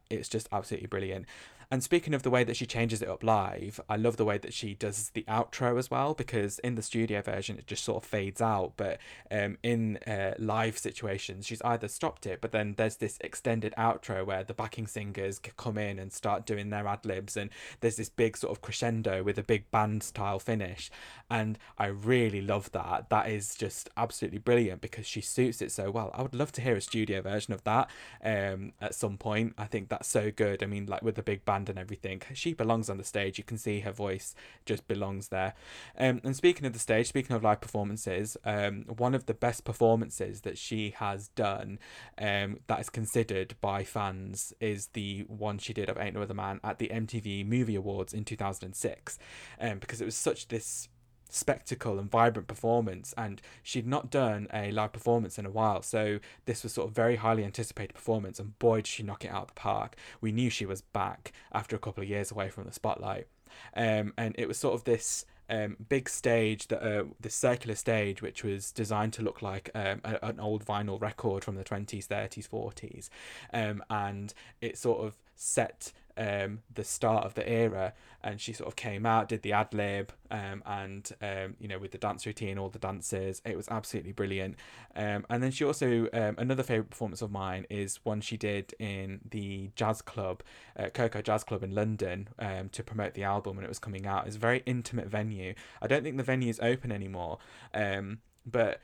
It's 0.09 0.27
just 0.27 0.49
absolutely 0.51 0.87
brilliant. 0.87 1.27
And 1.69 1.83
speaking 1.83 2.13
of 2.13 2.23
the 2.23 2.29
way 2.29 2.43
that 2.45 2.55
she 2.55 2.65
changes 2.65 3.01
it 3.01 3.09
up 3.09 3.23
live, 3.23 3.79
I 3.89 3.97
love 3.97 4.15
the 4.15 4.25
way 4.25 4.37
that 4.37 4.53
she 4.53 4.73
does 4.73 5.09
the 5.09 5.25
outro 5.27 5.77
as 5.77 5.91
well 5.91 6.13
because 6.13 6.59
in 6.59 6.75
the 6.75 6.81
studio 6.81 7.21
version 7.21 7.57
it 7.57 7.67
just 7.67 7.83
sort 7.83 8.03
of 8.03 8.09
fades 8.09 8.41
out, 8.41 8.73
but 8.77 8.99
um, 9.29 9.57
in 9.63 9.97
uh, 10.07 10.33
live 10.39 10.77
situations 10.77 11.45
she's 11.45 11.61
either 11.63 11.87
stopped 11.87 12.25
it, 12.25 12.39
but 12.39 12.51
then 12.51 12.75
there's 12.77 12.97
this 12.97 13.17
extended 13.21 13.73
outro 13.77 14.25
where 14.25 14.43
the 14.43 14.53
backing 14.53 14.87
singers 14.87 15.39
come 15.57 15.77
in 15.77 15.99
and 15.99 16.13
start 16.13 16.45
doing 16.45 16.69
their 16.69 16.87
ad 16.87 17.05
libs, 17.05 17.35
and 17.35 17.49
there's 17.81 17.97
this 17.97 18.09
big 18.09 18.37
sort 18.37 18.55
of 18.55 18.61
crescendo 18.61 19.21
with 19.21 19.37
a 19.37 19.43
big 19.43 19.69
band 19.69 20.03
style 20.03 20.39
finish, 20.39 20.89
and 21.29 21.59
I 21.77 21.87
really 21.87 22.41
love 22.41 22.71
that. 22.71 23.09
That 23.09 23.29
is 23.29 23.55
just 23.55 23.89
absolutely 23.97 24.39
brilliant 24.39 24.79
because 24.79 25.05
she 25.05 25.21
suits 25.21 25.61
it 25.61 25.71
so 25.71 25.91
well. 25.91 26.11
I 26.13 26.21
would 26.21 26.35
love 26.35 26.53
to 26.53 26.61
hear 26.61 26.75
a 26.75 26.81
studio 26.81 27.21
version 27.21 27.53
of 27.53 27.63
that 27.65 27.89
um, 28.23 28.71
at 28.79 28.95
some 28.95 29.17
point. 29.17 29.53
I 29.57 29.65
think 29.65 29.89
that's 29.89 30.07
so 30.07 30.31
good. 30.31 30.63
I 30.63 30.65
mean, 30.65 30.85
like 30.85 31.01
with 31.01 31.15
the 31.15 31.23
big 31.23 31.43
band 31.43 31.56
band 31.57 31.69
and 31.69 31.79
everything. 31.79 32.21
She 32.33 32.53
belongs 32.53 32.89
on 32.89 32.97
the 32.97 33.03
stage. 33.03 33.37
You 33.37 33.43
can 33.43 33.57
see 33.57 33.81
her 33.81 33.91
voice 33.91 34.35
just 34.65 34.87
belongs 34.87 35.29
there. 35.29 35.53
Um, 35.97 36.21
and 36.23 36.35
speaking 36.35 36.65
of 36.65 36.73
the 36.73 36.79
stage, 36.79 37.07
speaking 37.07 37.35
of 37.35 37.43
live 37.43 37.61
performances, 37.61 38.37
um, 38.45 38.85
one 38.97 39.15
of 39.15 39.25
the 39.25 39.33
best 39.33 39.63
performances 39.63 40.41
that 40.41 40.57
she 40.57 40.93
has 40.97 41.29
done 41.29 41.79
um, 42.17 42.59
that 42.67 42.79
is 42.79 42.89
considered 42.89 43.55
by 43.61 43.83
fans 43.83 44.53
is 44.59 44.87
the 44.87 45.21
one 45.27 45.57
she 45.57 45.73
did 45.73 45.89
of 45.89 45.97
Ain't 45.97 46.15
No 46.15 46.21
Other 46.21 46.33
Man 46.33 46.59
at 46.63 46.79
the 46.79 46.89
MTV 46.89 47.45
Movie 47.45 47.75
Awards 47.75 48.13
in 48.13 48.23
2006 48.23 49.17
um, 49.59 49.79
because 49.79 50.01
it 50.01 50.05
was 50.05 50.15
such 50.15 50.47
this 50.49 50.89
spectacle 51.29 51.99
and 51.99 52.09
vibrant 52.09 52.47
performance 52.47 53.13
and 53.17 53.41
she'd 53.61 53.87
not 53.87 54.09
done 54.09 54.47
a 54.53 54.71
live 54.71 54.93
performance 54.93 55.37
in 55.37 55.45
a 55.45 55.49
while 55.49 55.81
so 55.81 56.19
this 56.45 56.63
was 56.63 56.73
sort 56.73 56.87
of 56.89 56.95
very 56.95 57.17
highly 57.17 57.43
anticipated 57.43 57.93
performance 57.93 58.39
and 58.39 58.57
boy 58.59 58.77
did 58.77 58.87
she 58.87 59.03
knock 59.03 59.25
it 59.25 59.31
out 59.31 59.43
of 59.43 59.47
the 59.49 59.53
park. 59.53 59.95
We 60.21 60.31
knew 60.31 60.49
she 60.49 60.65
was 60.65 60.81
back 60.81 61.31
after 61.53 61.75
a 61.75 61.79
couple 61.79 62.03
of 62.03 62.09
years 62.09 62.31
away 62.31 62.49
from 62.49 62.63
the 62.63 62.73
spotlight. 62.73 63.27
Um, 63.75 64.13
and 64.17 64.35
it 64.37 64.47
was 64.47 64.57
sort 64.57 64.75
of 64.75 64.83
this 64.83 65.25
um, 65.49 65.77
big 65.87 66.09
stage 66.09 66.67
that 66.67 66.83
uh, 66.83 67.05
the 67.19 67.29
circular 67.29 67.75
stage 67.75 68.21
which 68.21 68.43
was 68.43 68.71
designed 68.71 69.13
to 69.13 69.21
look 69.21 69.41
like 69.41 69.69
um, 69.73 70.01
a, 70.03 70.19
an 70.25 70.39
old 70.39 70.65
vinyl 70.65 71.01
record 71.01 71.43
from 71.43 71.55
the 71.55 71.63
20s 71.63 72.07
30s 72.07 72.49
40s 72.49 73.09
um, 73.53 73.81
and 73.89 74.33
it 74.59 74.77
sort 74.77 75.05
of 75.05 75.15
set 75.35 75.93
um, 76.17 76.59
the 76.73 76.83
start 76.83 77.25
of 77.25 77.33
the 77.35 77.47
era, 77.47 77.93
and 78.23 78.41
she 78.41 78.53
sort 78.53 78.67
of 78.67 78.75
came 78.75 79.05
out, 79.05 79.29
did 79.29 79.41
the 79.43 79.53
ad 79.53 79.73
lib, 79.73 80.11
um, 80.31 80.63
and 80.65 81.11
um, 81.21 81.55
you 81.59 81.67
know 81.67 81.79
with 81.79 81.91
the 81.91 81.97
dance 81.97 82.25
routine, 82.25 82.57
all 82.57 82.69
the 82.69 82.79
dances, 82.79 83.41
it 83.45 83.55
was 83.55 83.67
absolutely 83.69 84.11
brilliant. 84.11 84.55
Um, 84.95 85.25
and 85.29 85.41
then 85.43 85.51
she 85.51 85.63
also 85.63 86.07
um, 86.13 86.35
another 86.37 86.63
favorite 86.63 86.89
performance 86.89 87.21
of 87.21 87.31
mine 87.31 87.65
is 87.69 87.99
one 88.03 88.21
she 88.21 88.37
did 88.37 88.73
in 88.79 89.21
the 89.29 89.69
jazz 89.75 90.01
club, 90.01 90.43
uh, 90.77 90.89
Koko 90.89 91.21
Jazz 91.21 91.43
Club 91.43 91.63
in 91.63 91.73
London, 91.73 92.29
um, 92.39 92.69
to 92.69 92.83
promote 92.83 93.13
the 93.13 93.23
album 93.23 93.55
when 93.55 93.65
it 93.65 93.69
was 93.69 93.79
coming 93.79 94.05
out. 94.07 94.27
It's 94.27 94.35
a 94.35 94.39
very 94.39 94.63
intimate 94.65 95.07
venue. 95.07 95.53
I 95.81 95.87
don't 95.87 96.03
think 96.03 96.17
the 96.17 96.23
venue 96.23 96.49
is 96.49 96.59
open 96.61 96.91
anymore, 96.91 97.37
um, 97.73 98.19
but 98.45 98.81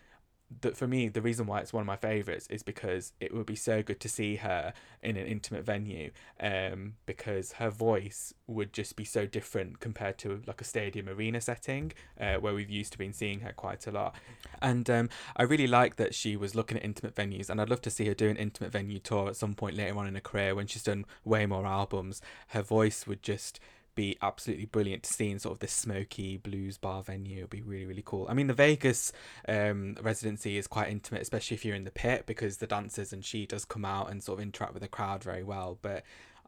that 0.62 0.78
for 0.78 0.88
me 0.88 1.08
the 1.08 1.22
reason 1.22 1.48
why 1.48 1.60
it's 1.60 1.74
one 1.74 1.82
of 1.82 1.88
my 1.88 1.96
favorites 1.96 2.48
is 2.50 2.64
because 2.64 3.14
it 3.20 3.34
would 3.34 3.46
be 3.46 3.56
so 3.56 3.82
good 3.82 4.00
to 4.00 4.08
see 4.08 4.36
her 4.36 4.74
in 5.02 5.18
an 5.18 5.26
intimate 5.26 5.66
venue 5.66 6.12
um 6.40 6.94
because 7.06 7.54
her 7.54 7.70
voice 7.70 8.34
would 8.48 8.72
just 8.74 8.96
be 8.96 9.04
so 9.04 9.26
different 9.26 9.80
compared 9.80 10.18
to 10.18 10.42
like 10.46 10.62
a 10.62 10.64
stadium 10.64 11.10
arena 11.10 11.42
setting 11.42 11.92
uh, 12.20 12.36
where 12.36 12.54
we've 12.54 12.70
used 12.70 12.92
to 12.92 12.98
been 12.98 13.14
seeing 13.14 13.40
her 13.40 13.52
quite 13.54 13.88
a 13.88 13.92
lot. 13.92 14.16
And 14.62 14.90
um 14.90 15.10
I 15.36 15.44
really 15.44 15.68
like 15.68 15.96
that 15.96 16.14
she 16.14 16.36
was 16.36 16.56
looking 16.56 16.78
at 16.78 16.84
intimate 16.84 17.16
venues 17.16 17.50
and 17.50 17.60
I'd 17.60 17.70
love 17.70 17.82
to 17.82 17.90
see 17.90 18.06
her 18.06 18.14
do 18.14 18.30
an 18.30 18.38
intimate 18.38 18.72
venue 18.72 19.00
tour 19.00 19.30
at 19.30 19.36
some 19.36 19.56
point 19.56 19.76
later 19.76 19.98
on 19.98 20.08
in 20.08 20.16
her 20.16 20.22
career 20.22 20.56
when 20.56 20.68
she's 20.68 20.84
done 20.84 21.06
way 21.24 21.46
more 21.46 21.66
albums. 21.66 22.22
Her 22.50 22.62
voice 22.62 23.08
would 23.08 23.24
just 23.24 23.60
be 23.96 24.18
absolutely 24.22 24.66
brilliant 24.66 25.04
to 25.04 25.14
see 25.14 25.30
in 25.30 25.40
sort 25.40 25.54
of 25.54 25.60
this 25.60 25.72
smoky 25.72 26.38
blues 26.38 26.78
bar 26.78 27.04
venue. 27.04 27.40
It'd 27.40 27.50
be 27.50 27.62
really, 27.62 27.86
really 27.86 28.04
cool. 28.06 28.26
I 28.30 28.34
mean, 28.34 28.48
the 28.48 28.54
Vegas 28.54 29.12
um, 29.48 29.96
residency 30.02 30.58
is 30.58 30.68
quite 30.68 30.90
intimate, 30.90 31.22
especially 31.22 31.56
if 31.56 31.66
you're 31.66 31.76
in 31.76 31.84
the 31.84 31.92
pit, 31.92 32.26
because 32.26 32.58
the 32.58 32.68
dancers 32.68 33.14
and 33.14 33.24
she 33.24 33.46
does 33.46 33.66
come 33.66 33.86
out 33.86 34.10
and 34.10 34.24
sort 34.24 34.40
of 34.40 34.44
interact 34.44 34.74
with 34.74 34.82
the 34.82 34.88
crowd 34.88 35.24
very 35.24 35.44
well. 35.44 35.78
But 35.82 36.04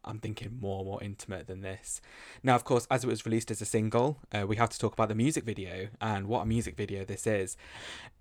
I'm 0.06 0.20
thinking 0.20 0.58
more 0.60 0.86
more 0.86 1.04
intimate 1.04 1.48
than 1.48 1.62
this. 1.62 2.02
Now, 2.44 2.56
of 2.56 2.64
course, 2.64 2.88
as 2.90 3.04
it 3.04 3.08
was 3.08 3.26
released 3.26 3.52
as 3.52 3.62
a 3.62 3.66
single, 3.66 4.20
uh, 4.32 4.46
we 4.48 4.56
have 4.56 4.70
to 4.70 4.80
talk 4.80 4.94
about 4.94 5.10
the 5.10 5.16
music 5.16 5.44
video 5.44 5.88
and 6.00 6.28
what 6.28 6.42
a 6.42 6.46
music 6.46 6.78
video 6.78 7.04
this 7.04 7.26
is. 7.28 7.58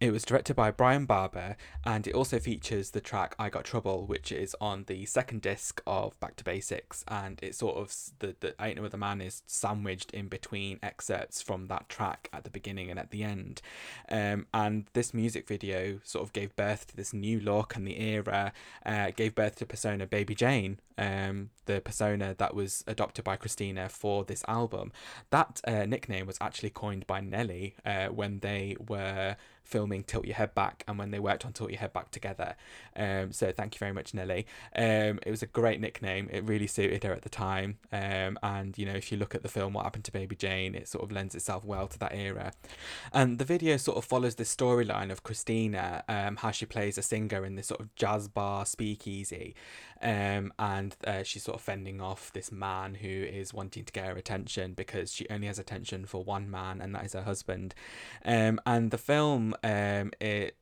It 0.01 0.11
was 0.11 0.25
directed 0.25 0.57
by 0.57 0.71
Bryan 0.71 1.05
Barber 1.07 1.57
and 1.85 2.07
it 2.07 2.15
also 2.15 2.39
features 2.39 2.91
the 2.91 3.01
track 3.01 3.35
I 3.39 3.51
Got 3.51 3.65
Trouble, 3.65 4.07
which 4.07 4.33
is 4.33 4.57
on 4.61 4.85
the 4.87 5.07
second 5.07 5.43
disc 5.43 5.81
of 5.87 6.19
Back 6.21 6.37
to 6.37 6.45
Basics. 6.45 7.05
And 7.09 7.39
it's 7.43 7.59
sort 7.59 7.77
of 7.77 7.95
the, 8.19 8.35
the 8.41 8.55
I 8.59 8.69
Ain't 8.69 8.79
No 8.79 8.85
Other 8.85 8.99
Man 8.99 9.21
is 9.21 9.43
sandwiched 9.47 10.11
in 10.13 10.29
between 10.29 10.79
excerpts 10.83 11.43
from 11.43 11.67
that 11.67 11.89
track 11.89 12.29
at 12.33 12.45
the 12.45 12.51
beginning 12.51 12.91
and 12.91 12.99
at 12.99 13.11
the 13.11 13.23
end. 13.23 13.61
Um, 14.09 14.47
and 14.53 14.87
this 14.93 15.15
music 15.15 15.47
video 15.47 16.01
sort 16.05 16.25
of 16.25 16.33
gave 16.33 16.57
birth 16.57 16.87
to 16.89 16.97
this 16.97 17.13
new 17.13 17.41
look 17.41 17.77
and 17.77 17.87
the 17.87 18.01
era, 18.01 18.53
uh, 18.85 19.11
gave 19.15 19.35
birth 19.35 19.57
to 19.57 19.67
persona 19.67 20.07
Baby 20.07 20.35
Jane, 20.35 20.79
um, 20.99 21.51
the 21.67 21.81
persona 21.81 22.35
that 22.39 22.55
was 22.55 22.85
adopted 22.87 23.25
by 23.25 23.37
Christina 23.37 23.89
for 23.89 24.25
this 24.25 24.45
album. 24.49 24.93
That 25.31 25.61
uh, 25.67 25.87
nickname 25.87 26.27
was 26.27 26.39
actually 26.41 26.71
coined 26.71 27.07
by 27.07 27.21
Nelly 27.21 27.77
uh, 27.85 28.07
when 28.07 28.41
they 28.41 28.77
were 28.89 29.37
filming 29.65 30.05
Tilt 30.05 30.27
Your 30.27 30.37
Head 30.37 30.55
Back 30.55 30.85
and 30.87 30.99
when 30.99 31.11
they 31.11 31.19
worked 31.19 31.45
on 31.45 31.53
Tilt 31.53 31.71
Your 31.71 31.81
Head 31.81 31.93
Back 31.93 32.11
together. 32.11 32.55
Um, 32.95 33.33
so 33.33 33.51
thank 33.51 33.75
you 33.75 33.79
very 33.79 33.93
much, 33.93 34.15
Nelly. 34.15 34.47
Um, 34.77 35.19
it 35.27 35.31
was 35.31 35.43
a 35.43 35.47
great 35.47 35.81
nickname. 35.81 36.29
It 36.31 36.45
really 36.45 36.67
suited 36.67 37.03
her 37.05 37.13
at 37.13 37.23
the 37.23 37.29
time. 37.29 37.79
Um, 37.93 38.39
and 38.43 38.77
you 38.79 38.87
know, 38.87 38.93
if 38.93 39.11
you 39.11 39.19
look 39.19 39.35
at 39.35 39.43
the 39.43 39.49
film 39.49 39.73
What 39.73 39.85
Happened 39.85 40.05
to 40.05 40.13
Baby 40.13 40.37
Jane, 40.37 40.75
it 40.75 40.87
sort 40.87 41.03
of 41.03 41.11
lends 41.11 41.35
itself 41.35 41.65
well 41.65 41.89
to 41.89 41.99
that 41.99 42.15
era. 42.15 42.53
And 43.13 43.39
the 43.39 43.45
video 43.45 43.77
sort 43.77 43.97
of 43.99 44.05
follows 44.05 44.37
the 44.37 44.45
storyline 44.45 45.11
of 45.11 45.23
Christina, 45.23 46.05
um, 46.09 46.37
how 46.37 46.51
she 46.51 46.67
plays 46.67 46.99
a 46.99 47.03
singer 47.03 47.45
in 47.45 47.57
this 47.57 47.69
sort 47.69 47.81
of 47.81 47.95
jazz 47.97 48.29
bar 48.29 48.67
speakeasy. 48.67 49.55
Um, 50.03 50.53
and 50.59 50.95
uh, 51.07 51.23
she's 51.23 51.45
sort 51.45 51.57
of 51.57 51.63
fending 51.63 52.01
off 52.01 52.31
this 52.33 52.53
man 52.53 52.95
who 52.97 53.09
is 53.09 53.55
wanting 53.55 53.85
to 53.85 53.93
get 53.93 54.05
her 54.05 54.17
attention 54.17 54.75
because 54.75 55.13
she 55.13 55.27
only 55.31 55.47
has 55.47 55.59
attention 55.59 56.05
for 56.05 56.23
one 56.23 56.51
man, 56.51 56.83
and 56.83 56.95
that 56.95 57.07
is 57.07 57.15
her 57.15 57.23
husband. 57.23 57.75
Um, 58.25 58.61
and 58.67 58.91
the 58.91 58.99
film, 58.99 59.54
um, 59.63 60.13
it 60.21 60.57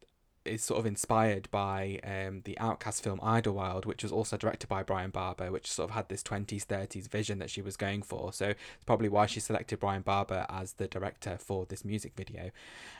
is 0.44 0.62
sort 0.64 0.80
of 0.80 0.86
inspired 0.86 1.48
by 1.50 2.00
um, 2.04 2.42
the 2.44 2.56
OutKast 2.60 3.02
film 3.02 3.20
Idlewild, 3.22 3.86
which 3.86 4.02
was 4.02 4.12
also 4.12 4.36
directed 4.36 4.68
by 4.68 4.82
Bryan 4.82 5.10
Barber, 5.10 5.50
which 5.50 5.70
sort 5.70 5.90
of 5.90 5.94
had 5.94 6.08
this 6.08 6.22
20s, 6.22 6.66
30s 6.66 7.08
vision 7.08 7.38
that 7.38 7.50
she 7.50 7.62
was 7.62 7.76
going 7.76 8.02
for. 8.02 8.32
So 8.32 8.48
it's 8.48 8.84
probably 8.84 9.08
why 9.08 9.26
she 9.26 9.40
selected 9.40 9.80
Bryan 9.80 10.02
Barber 10.02 10.46
as 10.48 10.74
the 10.74 10.88
director 10.88 11.36
for 11.38 11.66
this 11.66 11.84
music 11.84 12.12
video. 12.16 12.50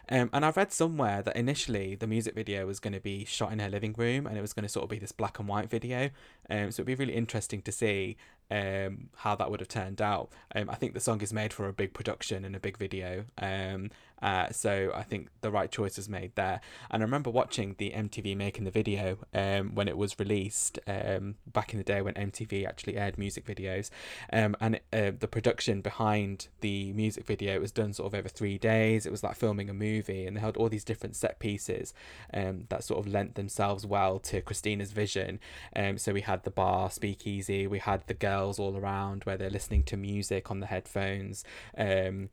Um, 0.09 0.31
and 0.33 0.45
I've 0.45 0.57
read 0.57 0.73
somewhere 0.73 1.23
that 1.23 1.37
initially 1.37 1.95
the 1.95 2.07
music 2.07 2.35
video 2.35 2.67
was 2.67 2.81
going 2.81 2.93
to 2.93 3.01
be 3.01 3.25
shot 3.25 3.53
in 3.53 3.59
her 3.59 3.69
living 3.69 3.95
room 3.97 4.27
and 4.27 4.37
it 4.37 4.41
was 4.41 4.53
going 4.53 4.65
to 4.65 4.69
sort 4.69 4.85
of 4.85 4.91
be 4.91 4.99
this 4.99 5.12
black 5.12 5.38
and 5.38 5.49
white 5.49 5.71
video. 5.71 6.11
Um, 6.51 6.71
so 6.71 6.83
it'd 6.83 6.87
be 6.87 6.95
really 6.95 7.15
interesting 7.15 7.62
to 7.62 7.73
see 7.73 8.17
um, 8.51 9.09
how 9.17 9.35
that 9.37 9.51
would 9.51 9.61
have 9.61 9.69
turned 9.69 10.03
out. 10.03 10.31
Um, 10.55 10.69
I 10.69 10.75
think 10.75 10.95
the 10.95 11.01
song 11.01 11.23
is 11.23 11.33
made 11.33 11.53
for 11.53 11.69
a 11.69 11.73
big 11.73 11.95
production 11.95 12.45
and 12.45 12.55
a 12.55 12.61
big 12.61 12.77
video. 12.77 13.25
Um, 13.38 13.91
uh, 14.21 14.51
so 14.51 14.93
I 14.95 15.03
think 15.03 15.29
the 15.41 15.51
right 15.51 15.71
choice 15.71 15.97
was 15.97 16.09
made 16.09 16.37
there. 16.37 16.61
And 16.91 17.03
I 17.03 17.05
remember 17.05 17.31
watching 17.31 17.75
the 17.79 17.91
MTV 17.91 18.37
making 18.37 18.65
the 18.65 18.71
video 18.71 19.19
um, 19.35 19.75
when 19.75 19.88
it 19.88 19.97
was 19.97 20.19
released 20.19 20.79
back 20.87 21.73
in 21.73 21.79
the 21.79 21.85
day 21.85 22.03
when 22.03 22.15
MTV 22.15 22.67
actually 22.67 22.97
aired 22.97 23.19
music 23.19 23.45
videos. 23.45 23.91
And 24.29 24.57
uh, 24.93 25.12
the 25.19 25.29
production 25.29 25.81
behind 25.81 26.49
the 26.61 26.93
music 26.93 27.27
video 27.27 27.59
was 27.59 27.73
done 27.73 27.93
sort 27.93 28.12
of 28.12 28.19
over 28.19 28.29
three 28.29 28.59
days. 28.59 29.07
It 29.07 29.11
was 29.11 29.25
like 29.25 29.35
filming 29.35 29.69
a 29.69 29.75
movie, 29.75 29.91
and 30.00 30.37
they 30.37 30.40
had 30.40 30.57
all 30.57 30.68
these 30.68 30.85
different 30.85 31.16
set 31.16 31.38
pieces 31.38 31.92
um, 32.33 32.64
that 32.68 32.85
sort 32.85 33.05
of 33.05 33.12
lent 33.12 33.35
themselves 33.35 33.87
well 33.87 34.18
to 34.20 34.40
Christina's 34.40 34.92
vision. 34.92 35.40
Um, 35.74 35.98
so 35.98 36.12
we 36.12 36.22
had 36.22 36.44
the 36.44 36.50
bar, 36.50 36.90
speakeasy, 36.90 37.66
we 37.66 37.78
had 37.78 38.07
the 38.07 38.14
girls 38.14 38.59
all 38.59 38.76
around 38.76 39.24
where 39.24 39.37
they're 39.37 39.50
listening 39.50 39.83
to 39.85 39.96
music 39.96 40.50
on 40.50 40.61
the 40.61 40.66
headphones. 40.66 41.44
Um, 41.76 42.31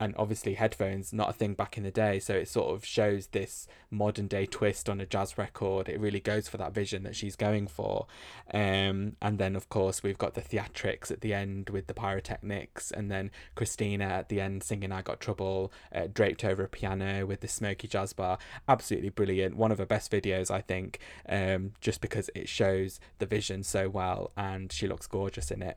and 0.00 0.14
obviously 0.16 0.54
headphones 0.54 1.12
not 1.12 1.28
a 1.28 1.32
thing 1.34 1.52
back 1.52 1.76
in 1.76 1.84
the 1.84 1.90
day. 1.90 2.18
So 2.18 2.34
it 2.34 2.48
sort 2.48 2.74
of 2.74 2.86
shows 2.86 3.28
this 3.28 3.68
modern 3.90 4.26
day 4.28 4.46
twist 4.46 4.88
on 4.88 4.98
a 4.98 5.06
jazz 5.06 5.36
record. 5.36 5.90
It 5.90 6.00
really 6.00 6.20
goes 6.20 6.48
for 6.48 6.56
that 6.56 6.72
vision 6.72 7.02
that 7.02 7.14
she's 7.14 7.36
going 7.36 7.66
for. 7.66 8.06
Um, 8.52 9.16
and 9.20 9.38
then 9.38 9.54
of 9.54 9.68
course 9.68 10.02
we've 10.02 10.16
got 10.16 10.34
the 10.34 10.40
theatrics 10.40 11.10
at 11.10 11.20
the 11.20 11.34
end 11.34 11.68
with 11.68 11.86
the 11.86 11.94
pyrotechnics 11.94 12.90
and 12.90 13.10
then 13.10 13.30
christina 13.54 14.04
at 14.04 14.28
the 14.28 14.40
end 14.40 14.62
singing 14.62 14.92
i 14.92 15.02
got 15.02 15.20
trouble 15.20 15.72
uh, 15.94 16.06
draped 16.12 16.44
over 16.44 16.64
a 16.64 16.68
piano 16.68 17.26
with 17.26 17.40
the 17.40 17.48
smoky 17.48 17.86
jazz 17.86 18.14
bar. 18.14 18.38
Absolutely 18.68 19.10
brilliant. 19.10 19.56
One 19.56 19.70
of 19.70 19.78
her 19.78 19.86
best 19.86 20.10
videos 20.10 20.50
i 20.50 20.62
think 20.62 20.98
um, 21.28 21.72
just 21.80 22.00
because 22.00 22.30
it 22.34 22.48
shows 22.48 23.00
the 23.18 23.26
vision 23.26 23.62
so 23.62 23.90
well 23.90 24.32
and 24.36 24.72
she 24.72 24.88
looks 24.88 25.06
gorgeous 25.06 25.50
in 25.50 25.60
it. 25.60 25.76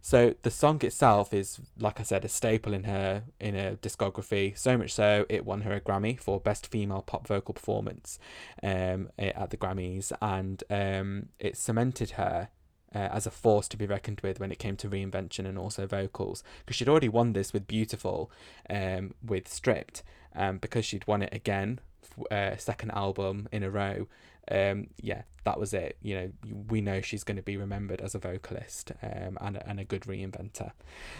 So 0.00 0.34
the 0.42 0.50
song 0.50 0.80
itself 0.84 1.34
is 1.34 1.60
like 1.78 1.98
i 1.98 2.04
said 2.04 2.24
a 2.24 2.28
staple 2.28 2.72
in 2.72 2.84
her 2.84 3.24
in 3.40 3.54
her 3.54 3.63
discography. 3.72 4.56
So 4.56 4.76
much 4.78 4.92
so, 4.92 5.26
it 5.28 5.44
won 5.44 5.62
her 5.62 5.72
a 5.72 5.80
Grammy 5.80 6.18
for 6.18 6.40
Best 6.40 6.66
Female 6.66 7.02
Pop 7.02 7.26
Vocal 7.26 7.54
Performance 7.54 8.18
um, 8.62 9.10
at 9.18 9.50
the 9.50 9.56
Grammys, 9.56 10.12
and 10.20 10.62
um, 10.70 11.28
it 11.38 11.56
cemented 11.56 12.12
her. 12.12 12.48
Uh, 12.96 13.10
as 13.10 13.26
a 13.26 13.30
force 13.32 13.66
to 13.66 13.76
be 13.76 13.86
reckoned 13.86 14.20
with 14.22 14.38
when 14.38 14.52
it 14.52 14.58
came 14.60 14.76
to 14.76 14.88
reinvention 14.88 15.48
and 15.48 15.58
also 15.58 15.84
vocals, 15.84 16.44
because 16.64 16.76
she'd 16.76 16.88
already 16.88 17.08
won 17.08 17.32
this 17.32 17.52
with 17.52 17.66
Beautiful, 17.66 18.30
um, 18.70 19.14
with 19.20 19.48
Stripped, 19.48 20.04
um, 20.36 20.58
because 20.58 20.84
she'd 20.84 21.04
won 21.04 21.20
it 21.20 21.34
again, 21.34 21.80
uh, 22.30 22.56
second 22.56 22.92
album 22.92 23.48
in 23.50 23.64
a 23.64 23.70
row, 23.70 24.06
um, 24.50 24.88
yeah, 25.00 25.22
that 25.44 25.58
was 25.58 25.72
it. 25.72 25.96
You 26.02 26.14
know, 26.14 26.32
we 26.68 26.80
know 26.80 27.00
she's 27.00 27.24
going 27.24 27.36
to 27.36 27.42
be 27.42 27.56
remembered 27.56 28.00
as 28.00 28.14
a 28.14 28.18
vocalist 28.18 28.92
um, 29.02 29.38
and, 29.40 29.56
a, 29.56 29.68
and 29.68 29.80
a 29.80 29.84
good 29.84 30.02
reinventor. 30.02 30.72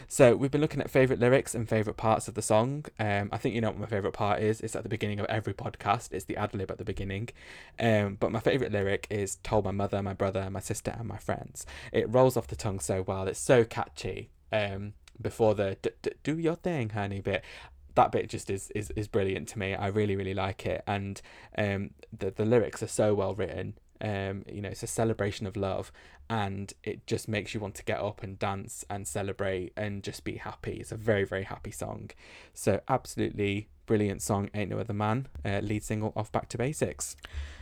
So 0.09 0.35
we've 0.35 0.51
been 0.51 0.61
looking 0.61 0.81
at 0.81 0.91
favourite 0.91 1.21
lyrics 1.21 1.55
and 1.55 1.69
favourite 1.69 1.97
parts 1.97 2.29
of 2.29 2.35
the 2.35 2.43
song. 2.43 2.87
Um, 2.99 3.29
I 3.33 3.39
think 3.39 3.55
you 3.55 3.61
know 3.61 3.71
what 3.71 3.79
my 3.79 3.87
favourite 3.87 4.15
part 4.15 4.43
is. 4.43 4.61
It's 4.61 4.77
at 4.77 4.83
the 4.83 4.89
beginning 4.89 5.21
of 5.21 5.27
every 5.27 5.55
podcast. 5.55 6.13
It's 6.13 6.25
the 6.25 6.37
ad 6.37 6.55
lib 6.55 6.71
at 6.71 6.79
the 6.79 6.85
beginning. 6.85 7.31
Um, 7.79 8.17
but 8.19 8.33
my 8.33 8.41
favourite 8.41 8.73
lyric 8.73 9.07
is 9.11 9.37
"Told 9.37 9.65
my 9.65 9.71
mother, 9.71 10.03
my 10.03 10.15
brother, 10.15 10.49
my 10.51 10.61
sister, 10.61 10.95
and 10.99 11.09
my 11.09 11.19
friends." 11.19 11.67
It 11.93 12.13
rolls 12.13 12.37
off 12.37 12.47
the 12.47 12.57
tongue 12.57 12.81
so 12.81 13.03
well. 13.03 13.29
It's 13.29 13.41
so 13.41 13.65
catchy. 13.65 14.31
Um, 14.53 14.95
before 15.21 15.55
the 15.55 15.77
"do 16.23 16.39
your 16.39 16.57
thing, 16.57 16.91
honey" 16.91 17.21
bit, 17.21 17.45
that 17.95 18.13
bit 18.13 18.29
just 18.29 18.51
is, 18.51 18.71
is 18.75 18.91
is 18.93 19.09
brilliant 19.09 19.49
to 19.49 19.59
me. 19.59 19.75
I 19.75 19.89
really 19.89 20.17
really 20.17 20.35
like 20.35 20.67
it, 20.67 20.83
and 20.87 21.21
um, 21.57 21.91
the 22.17 22.31
the 22.31 22.45
lyrics 22.45 22.83
are 22.83 22.89
so 22.89 23.15
well 23.15 23.35
written. 23.35 23.75
Um, 24.01 24.45
you 24.51 24.61
know, 24.61 24.69
it's 24.69 24.83
a 24.83 24.89
celebration 24.89 25.47
of 25.47 25.57
love, 25.57 25.93
and 26.29 26.73
it 26.83 27.07
just 27.07 27.29
makes 27.29 27.55
you 27.55 27.61
want 27.61 27.75
to 27.77 27.85
get 27.85 28.01
up 28.01 28.23
and 28.23 28.39
dance 28.39 28.85
and 28.91 29.07
celebrate 29.07 29.73
and 29.77 30.03
just 30.03 30.25
be 30.25 30.37
happy. 30.37 30.75
It's 30.75 30.93
a 30.93 30.97
very 30.97 31.25
very 31.25 31.45
happy 31.45 31.71
song, 31.71 32.11
so 32.53 32.81
absolutely 32.89 33.69
brilliant 33.87 34.23
song. 34.23 34.51
Ain't 34.55 34.71
no 34.71 34.79
other 34.79 34.95
man, 34.95 35.29
uh, 35.45 35.61
lead 35.61 35.85
single 35.85 36.13
off 36.17 36.33
Back 36.33 36.49
to 36.51 36.59
Basics. 36.59 37.17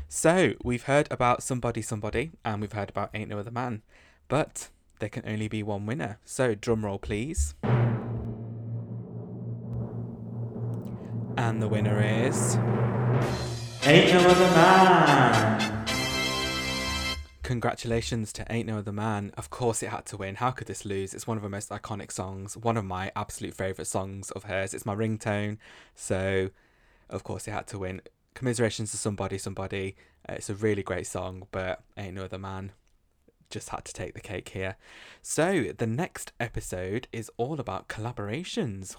So 0.08 0.52
we've 0.62 0.84
heard 0.84 1.10
about 1.10 1.42
somebody 1.42 1.80
somebody, 1.80 2.32
and 2.44 2.60
we've 2.60 2.72
heard 2.72 2.90
about 2.90 3.10
Ain't 3.14 3.30
No 3.30 3.38
Other 3.38 3.50
Man, 3.50 3.82
but 4.28 4.68
there 4.98 5.08
can 5.08 5.24
only 5.26 5.48
be 5.48 5.62
one 5.62 5.86
winner. 5.86 6.18
So 6.24 6.54
drum 6.54 6.84
roll, 6.84 6.98
please. 6.98 7.54
And 11.36 11.62
the 11.62 11.68
winner 11.68 12.02
is. 12.02 12.56
Ain't 13.84 14.12
No 14.12 14.28
Other 14.28 14.50
Man! 14.54 15.86
Congratulations 17.42 18.32
to 18.34 18.50
Ain't 18.52 18.66
No 18.66 18.78
Other 18.78 18.92
Man. 18.92 19.32
Of 19.36 19.50
course, 19.50 19.82
it 19.82 19.88
had 19.88 20.06
to 20.06 20.16
win. 20.16 20.36
How 20.36 20.50
could 20.50 20.68
this 20.68 20.84
lose? 20.84 21.14
It's 21.14 21.26
one 21.26 21.36
of 21.36 21.42
her 21.42 21.48
most 21.48 21.70
iconic 21.70 22.12
songs, 22.12 22.56
one 22.56 22.76
of 22.76 22.84
my 22.84 23.10
absolute 23.16 23.54
favourite 23.54 23.86
songs 23.86 24.30
of 24.30 24.44
hers. 24.44 24.74
It's 24.74 24.86
my 24.86 24.94
ringtone, 24.94 25.58
so 25.94 26.50
of 27.10 27.24
course, 27.24 27.48
it 27.48 27.52
had 27.52 27.66
to 27.68 27.78
win. 27.78 28.02
Commiserations 28.34 28.90
to 28.92 28.96
Somebody, 28.96 29.38
Somebody. 29.38 29.96
Uh, 30.28 30.34
it's 30.34 30.48
a 30.48 30.54
really 30.54 30.82
great 30.82 31.06
song, 31.06 31.46
but 31.50 31.82
Ain't 31.96 32.14
No 32.14 32.24
Other 32.24 32.38
Man 32.38 32.72
just 33.52 33.68
had 33.68 33.84
to 33.84 33.92
take 33.92 34.14
the 34.14 34.20
cake 34.20 34.48
here. 34.48 34.76
So, 35.20 35.66
the 35.76 35.86
next 35.86 36.32
episode 36.40 37.06
is 37.12 37.30
all 37.36 37.60
about 37.60 37.88
collaborations. 37.88 38.96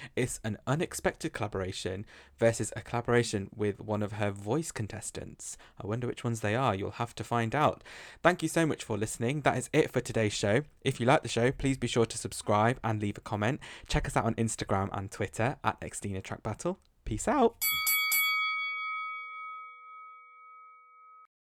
it's 0.16 0.40
an 0.44 0.58
unexpected 0.66 1.32
collaboration 1.32 2.04
versus 2.38 2.72
a 2.76 2.82
collaboration 2.82 3.48
with 3.54 3.80
one 3.80 4.02
of 4.02 4.12
her 4.12 4.30
voice 4.30 4.70
contestants. 4.72 5.56
I 5.82 5.86
wonder 5.86 6.06
which 6.06 6.24
ones 6.24 6.40
they 6.40 6.54
are. 6.54 6.74
You'll 6.74 6.90
have 6.92 7.14
to 7.14 7.24
find 7.24 7.54
out. 7.54 7.82
Thank 8.22 8.42
you 8.42 8.48
so 8.48 8.66
much 8.66 8.84
for 8.84 8.98
listening. 8.98 9.40
That 9.42 9.56
is 9.56 9.70
it 9.72 9.90
for 9.90 10.00
today's 10.00 10.34
show. 10.34 10.62
If 10.82 11.00
you 11.00 11.06
like 11.06 11.22
the 11.22 11.28
show, 11.28 11.52
please 11.52 11.78
be 11.78 11.86
sure 11.86 12.06
to 12.06 12.18
subscribe 12.18 12.78
and 12.84 13.00
leave 13.00 13.16
a 13.16 13.22
comment. 13.22 13.60
Check 13.88 14.06
us 14.06 14.16
out 14.16 14.24
on 14.24 14.34
Instagram 14.34 14.90
and 14.92 15.10
Twitter 15.10 15.56
at 15.64 15.80
Nextina 15.80 16.22
Track 16.22 16.42
Battle. 16.42 16.78
Peace 17.04 17.28
out. 17.28 17.56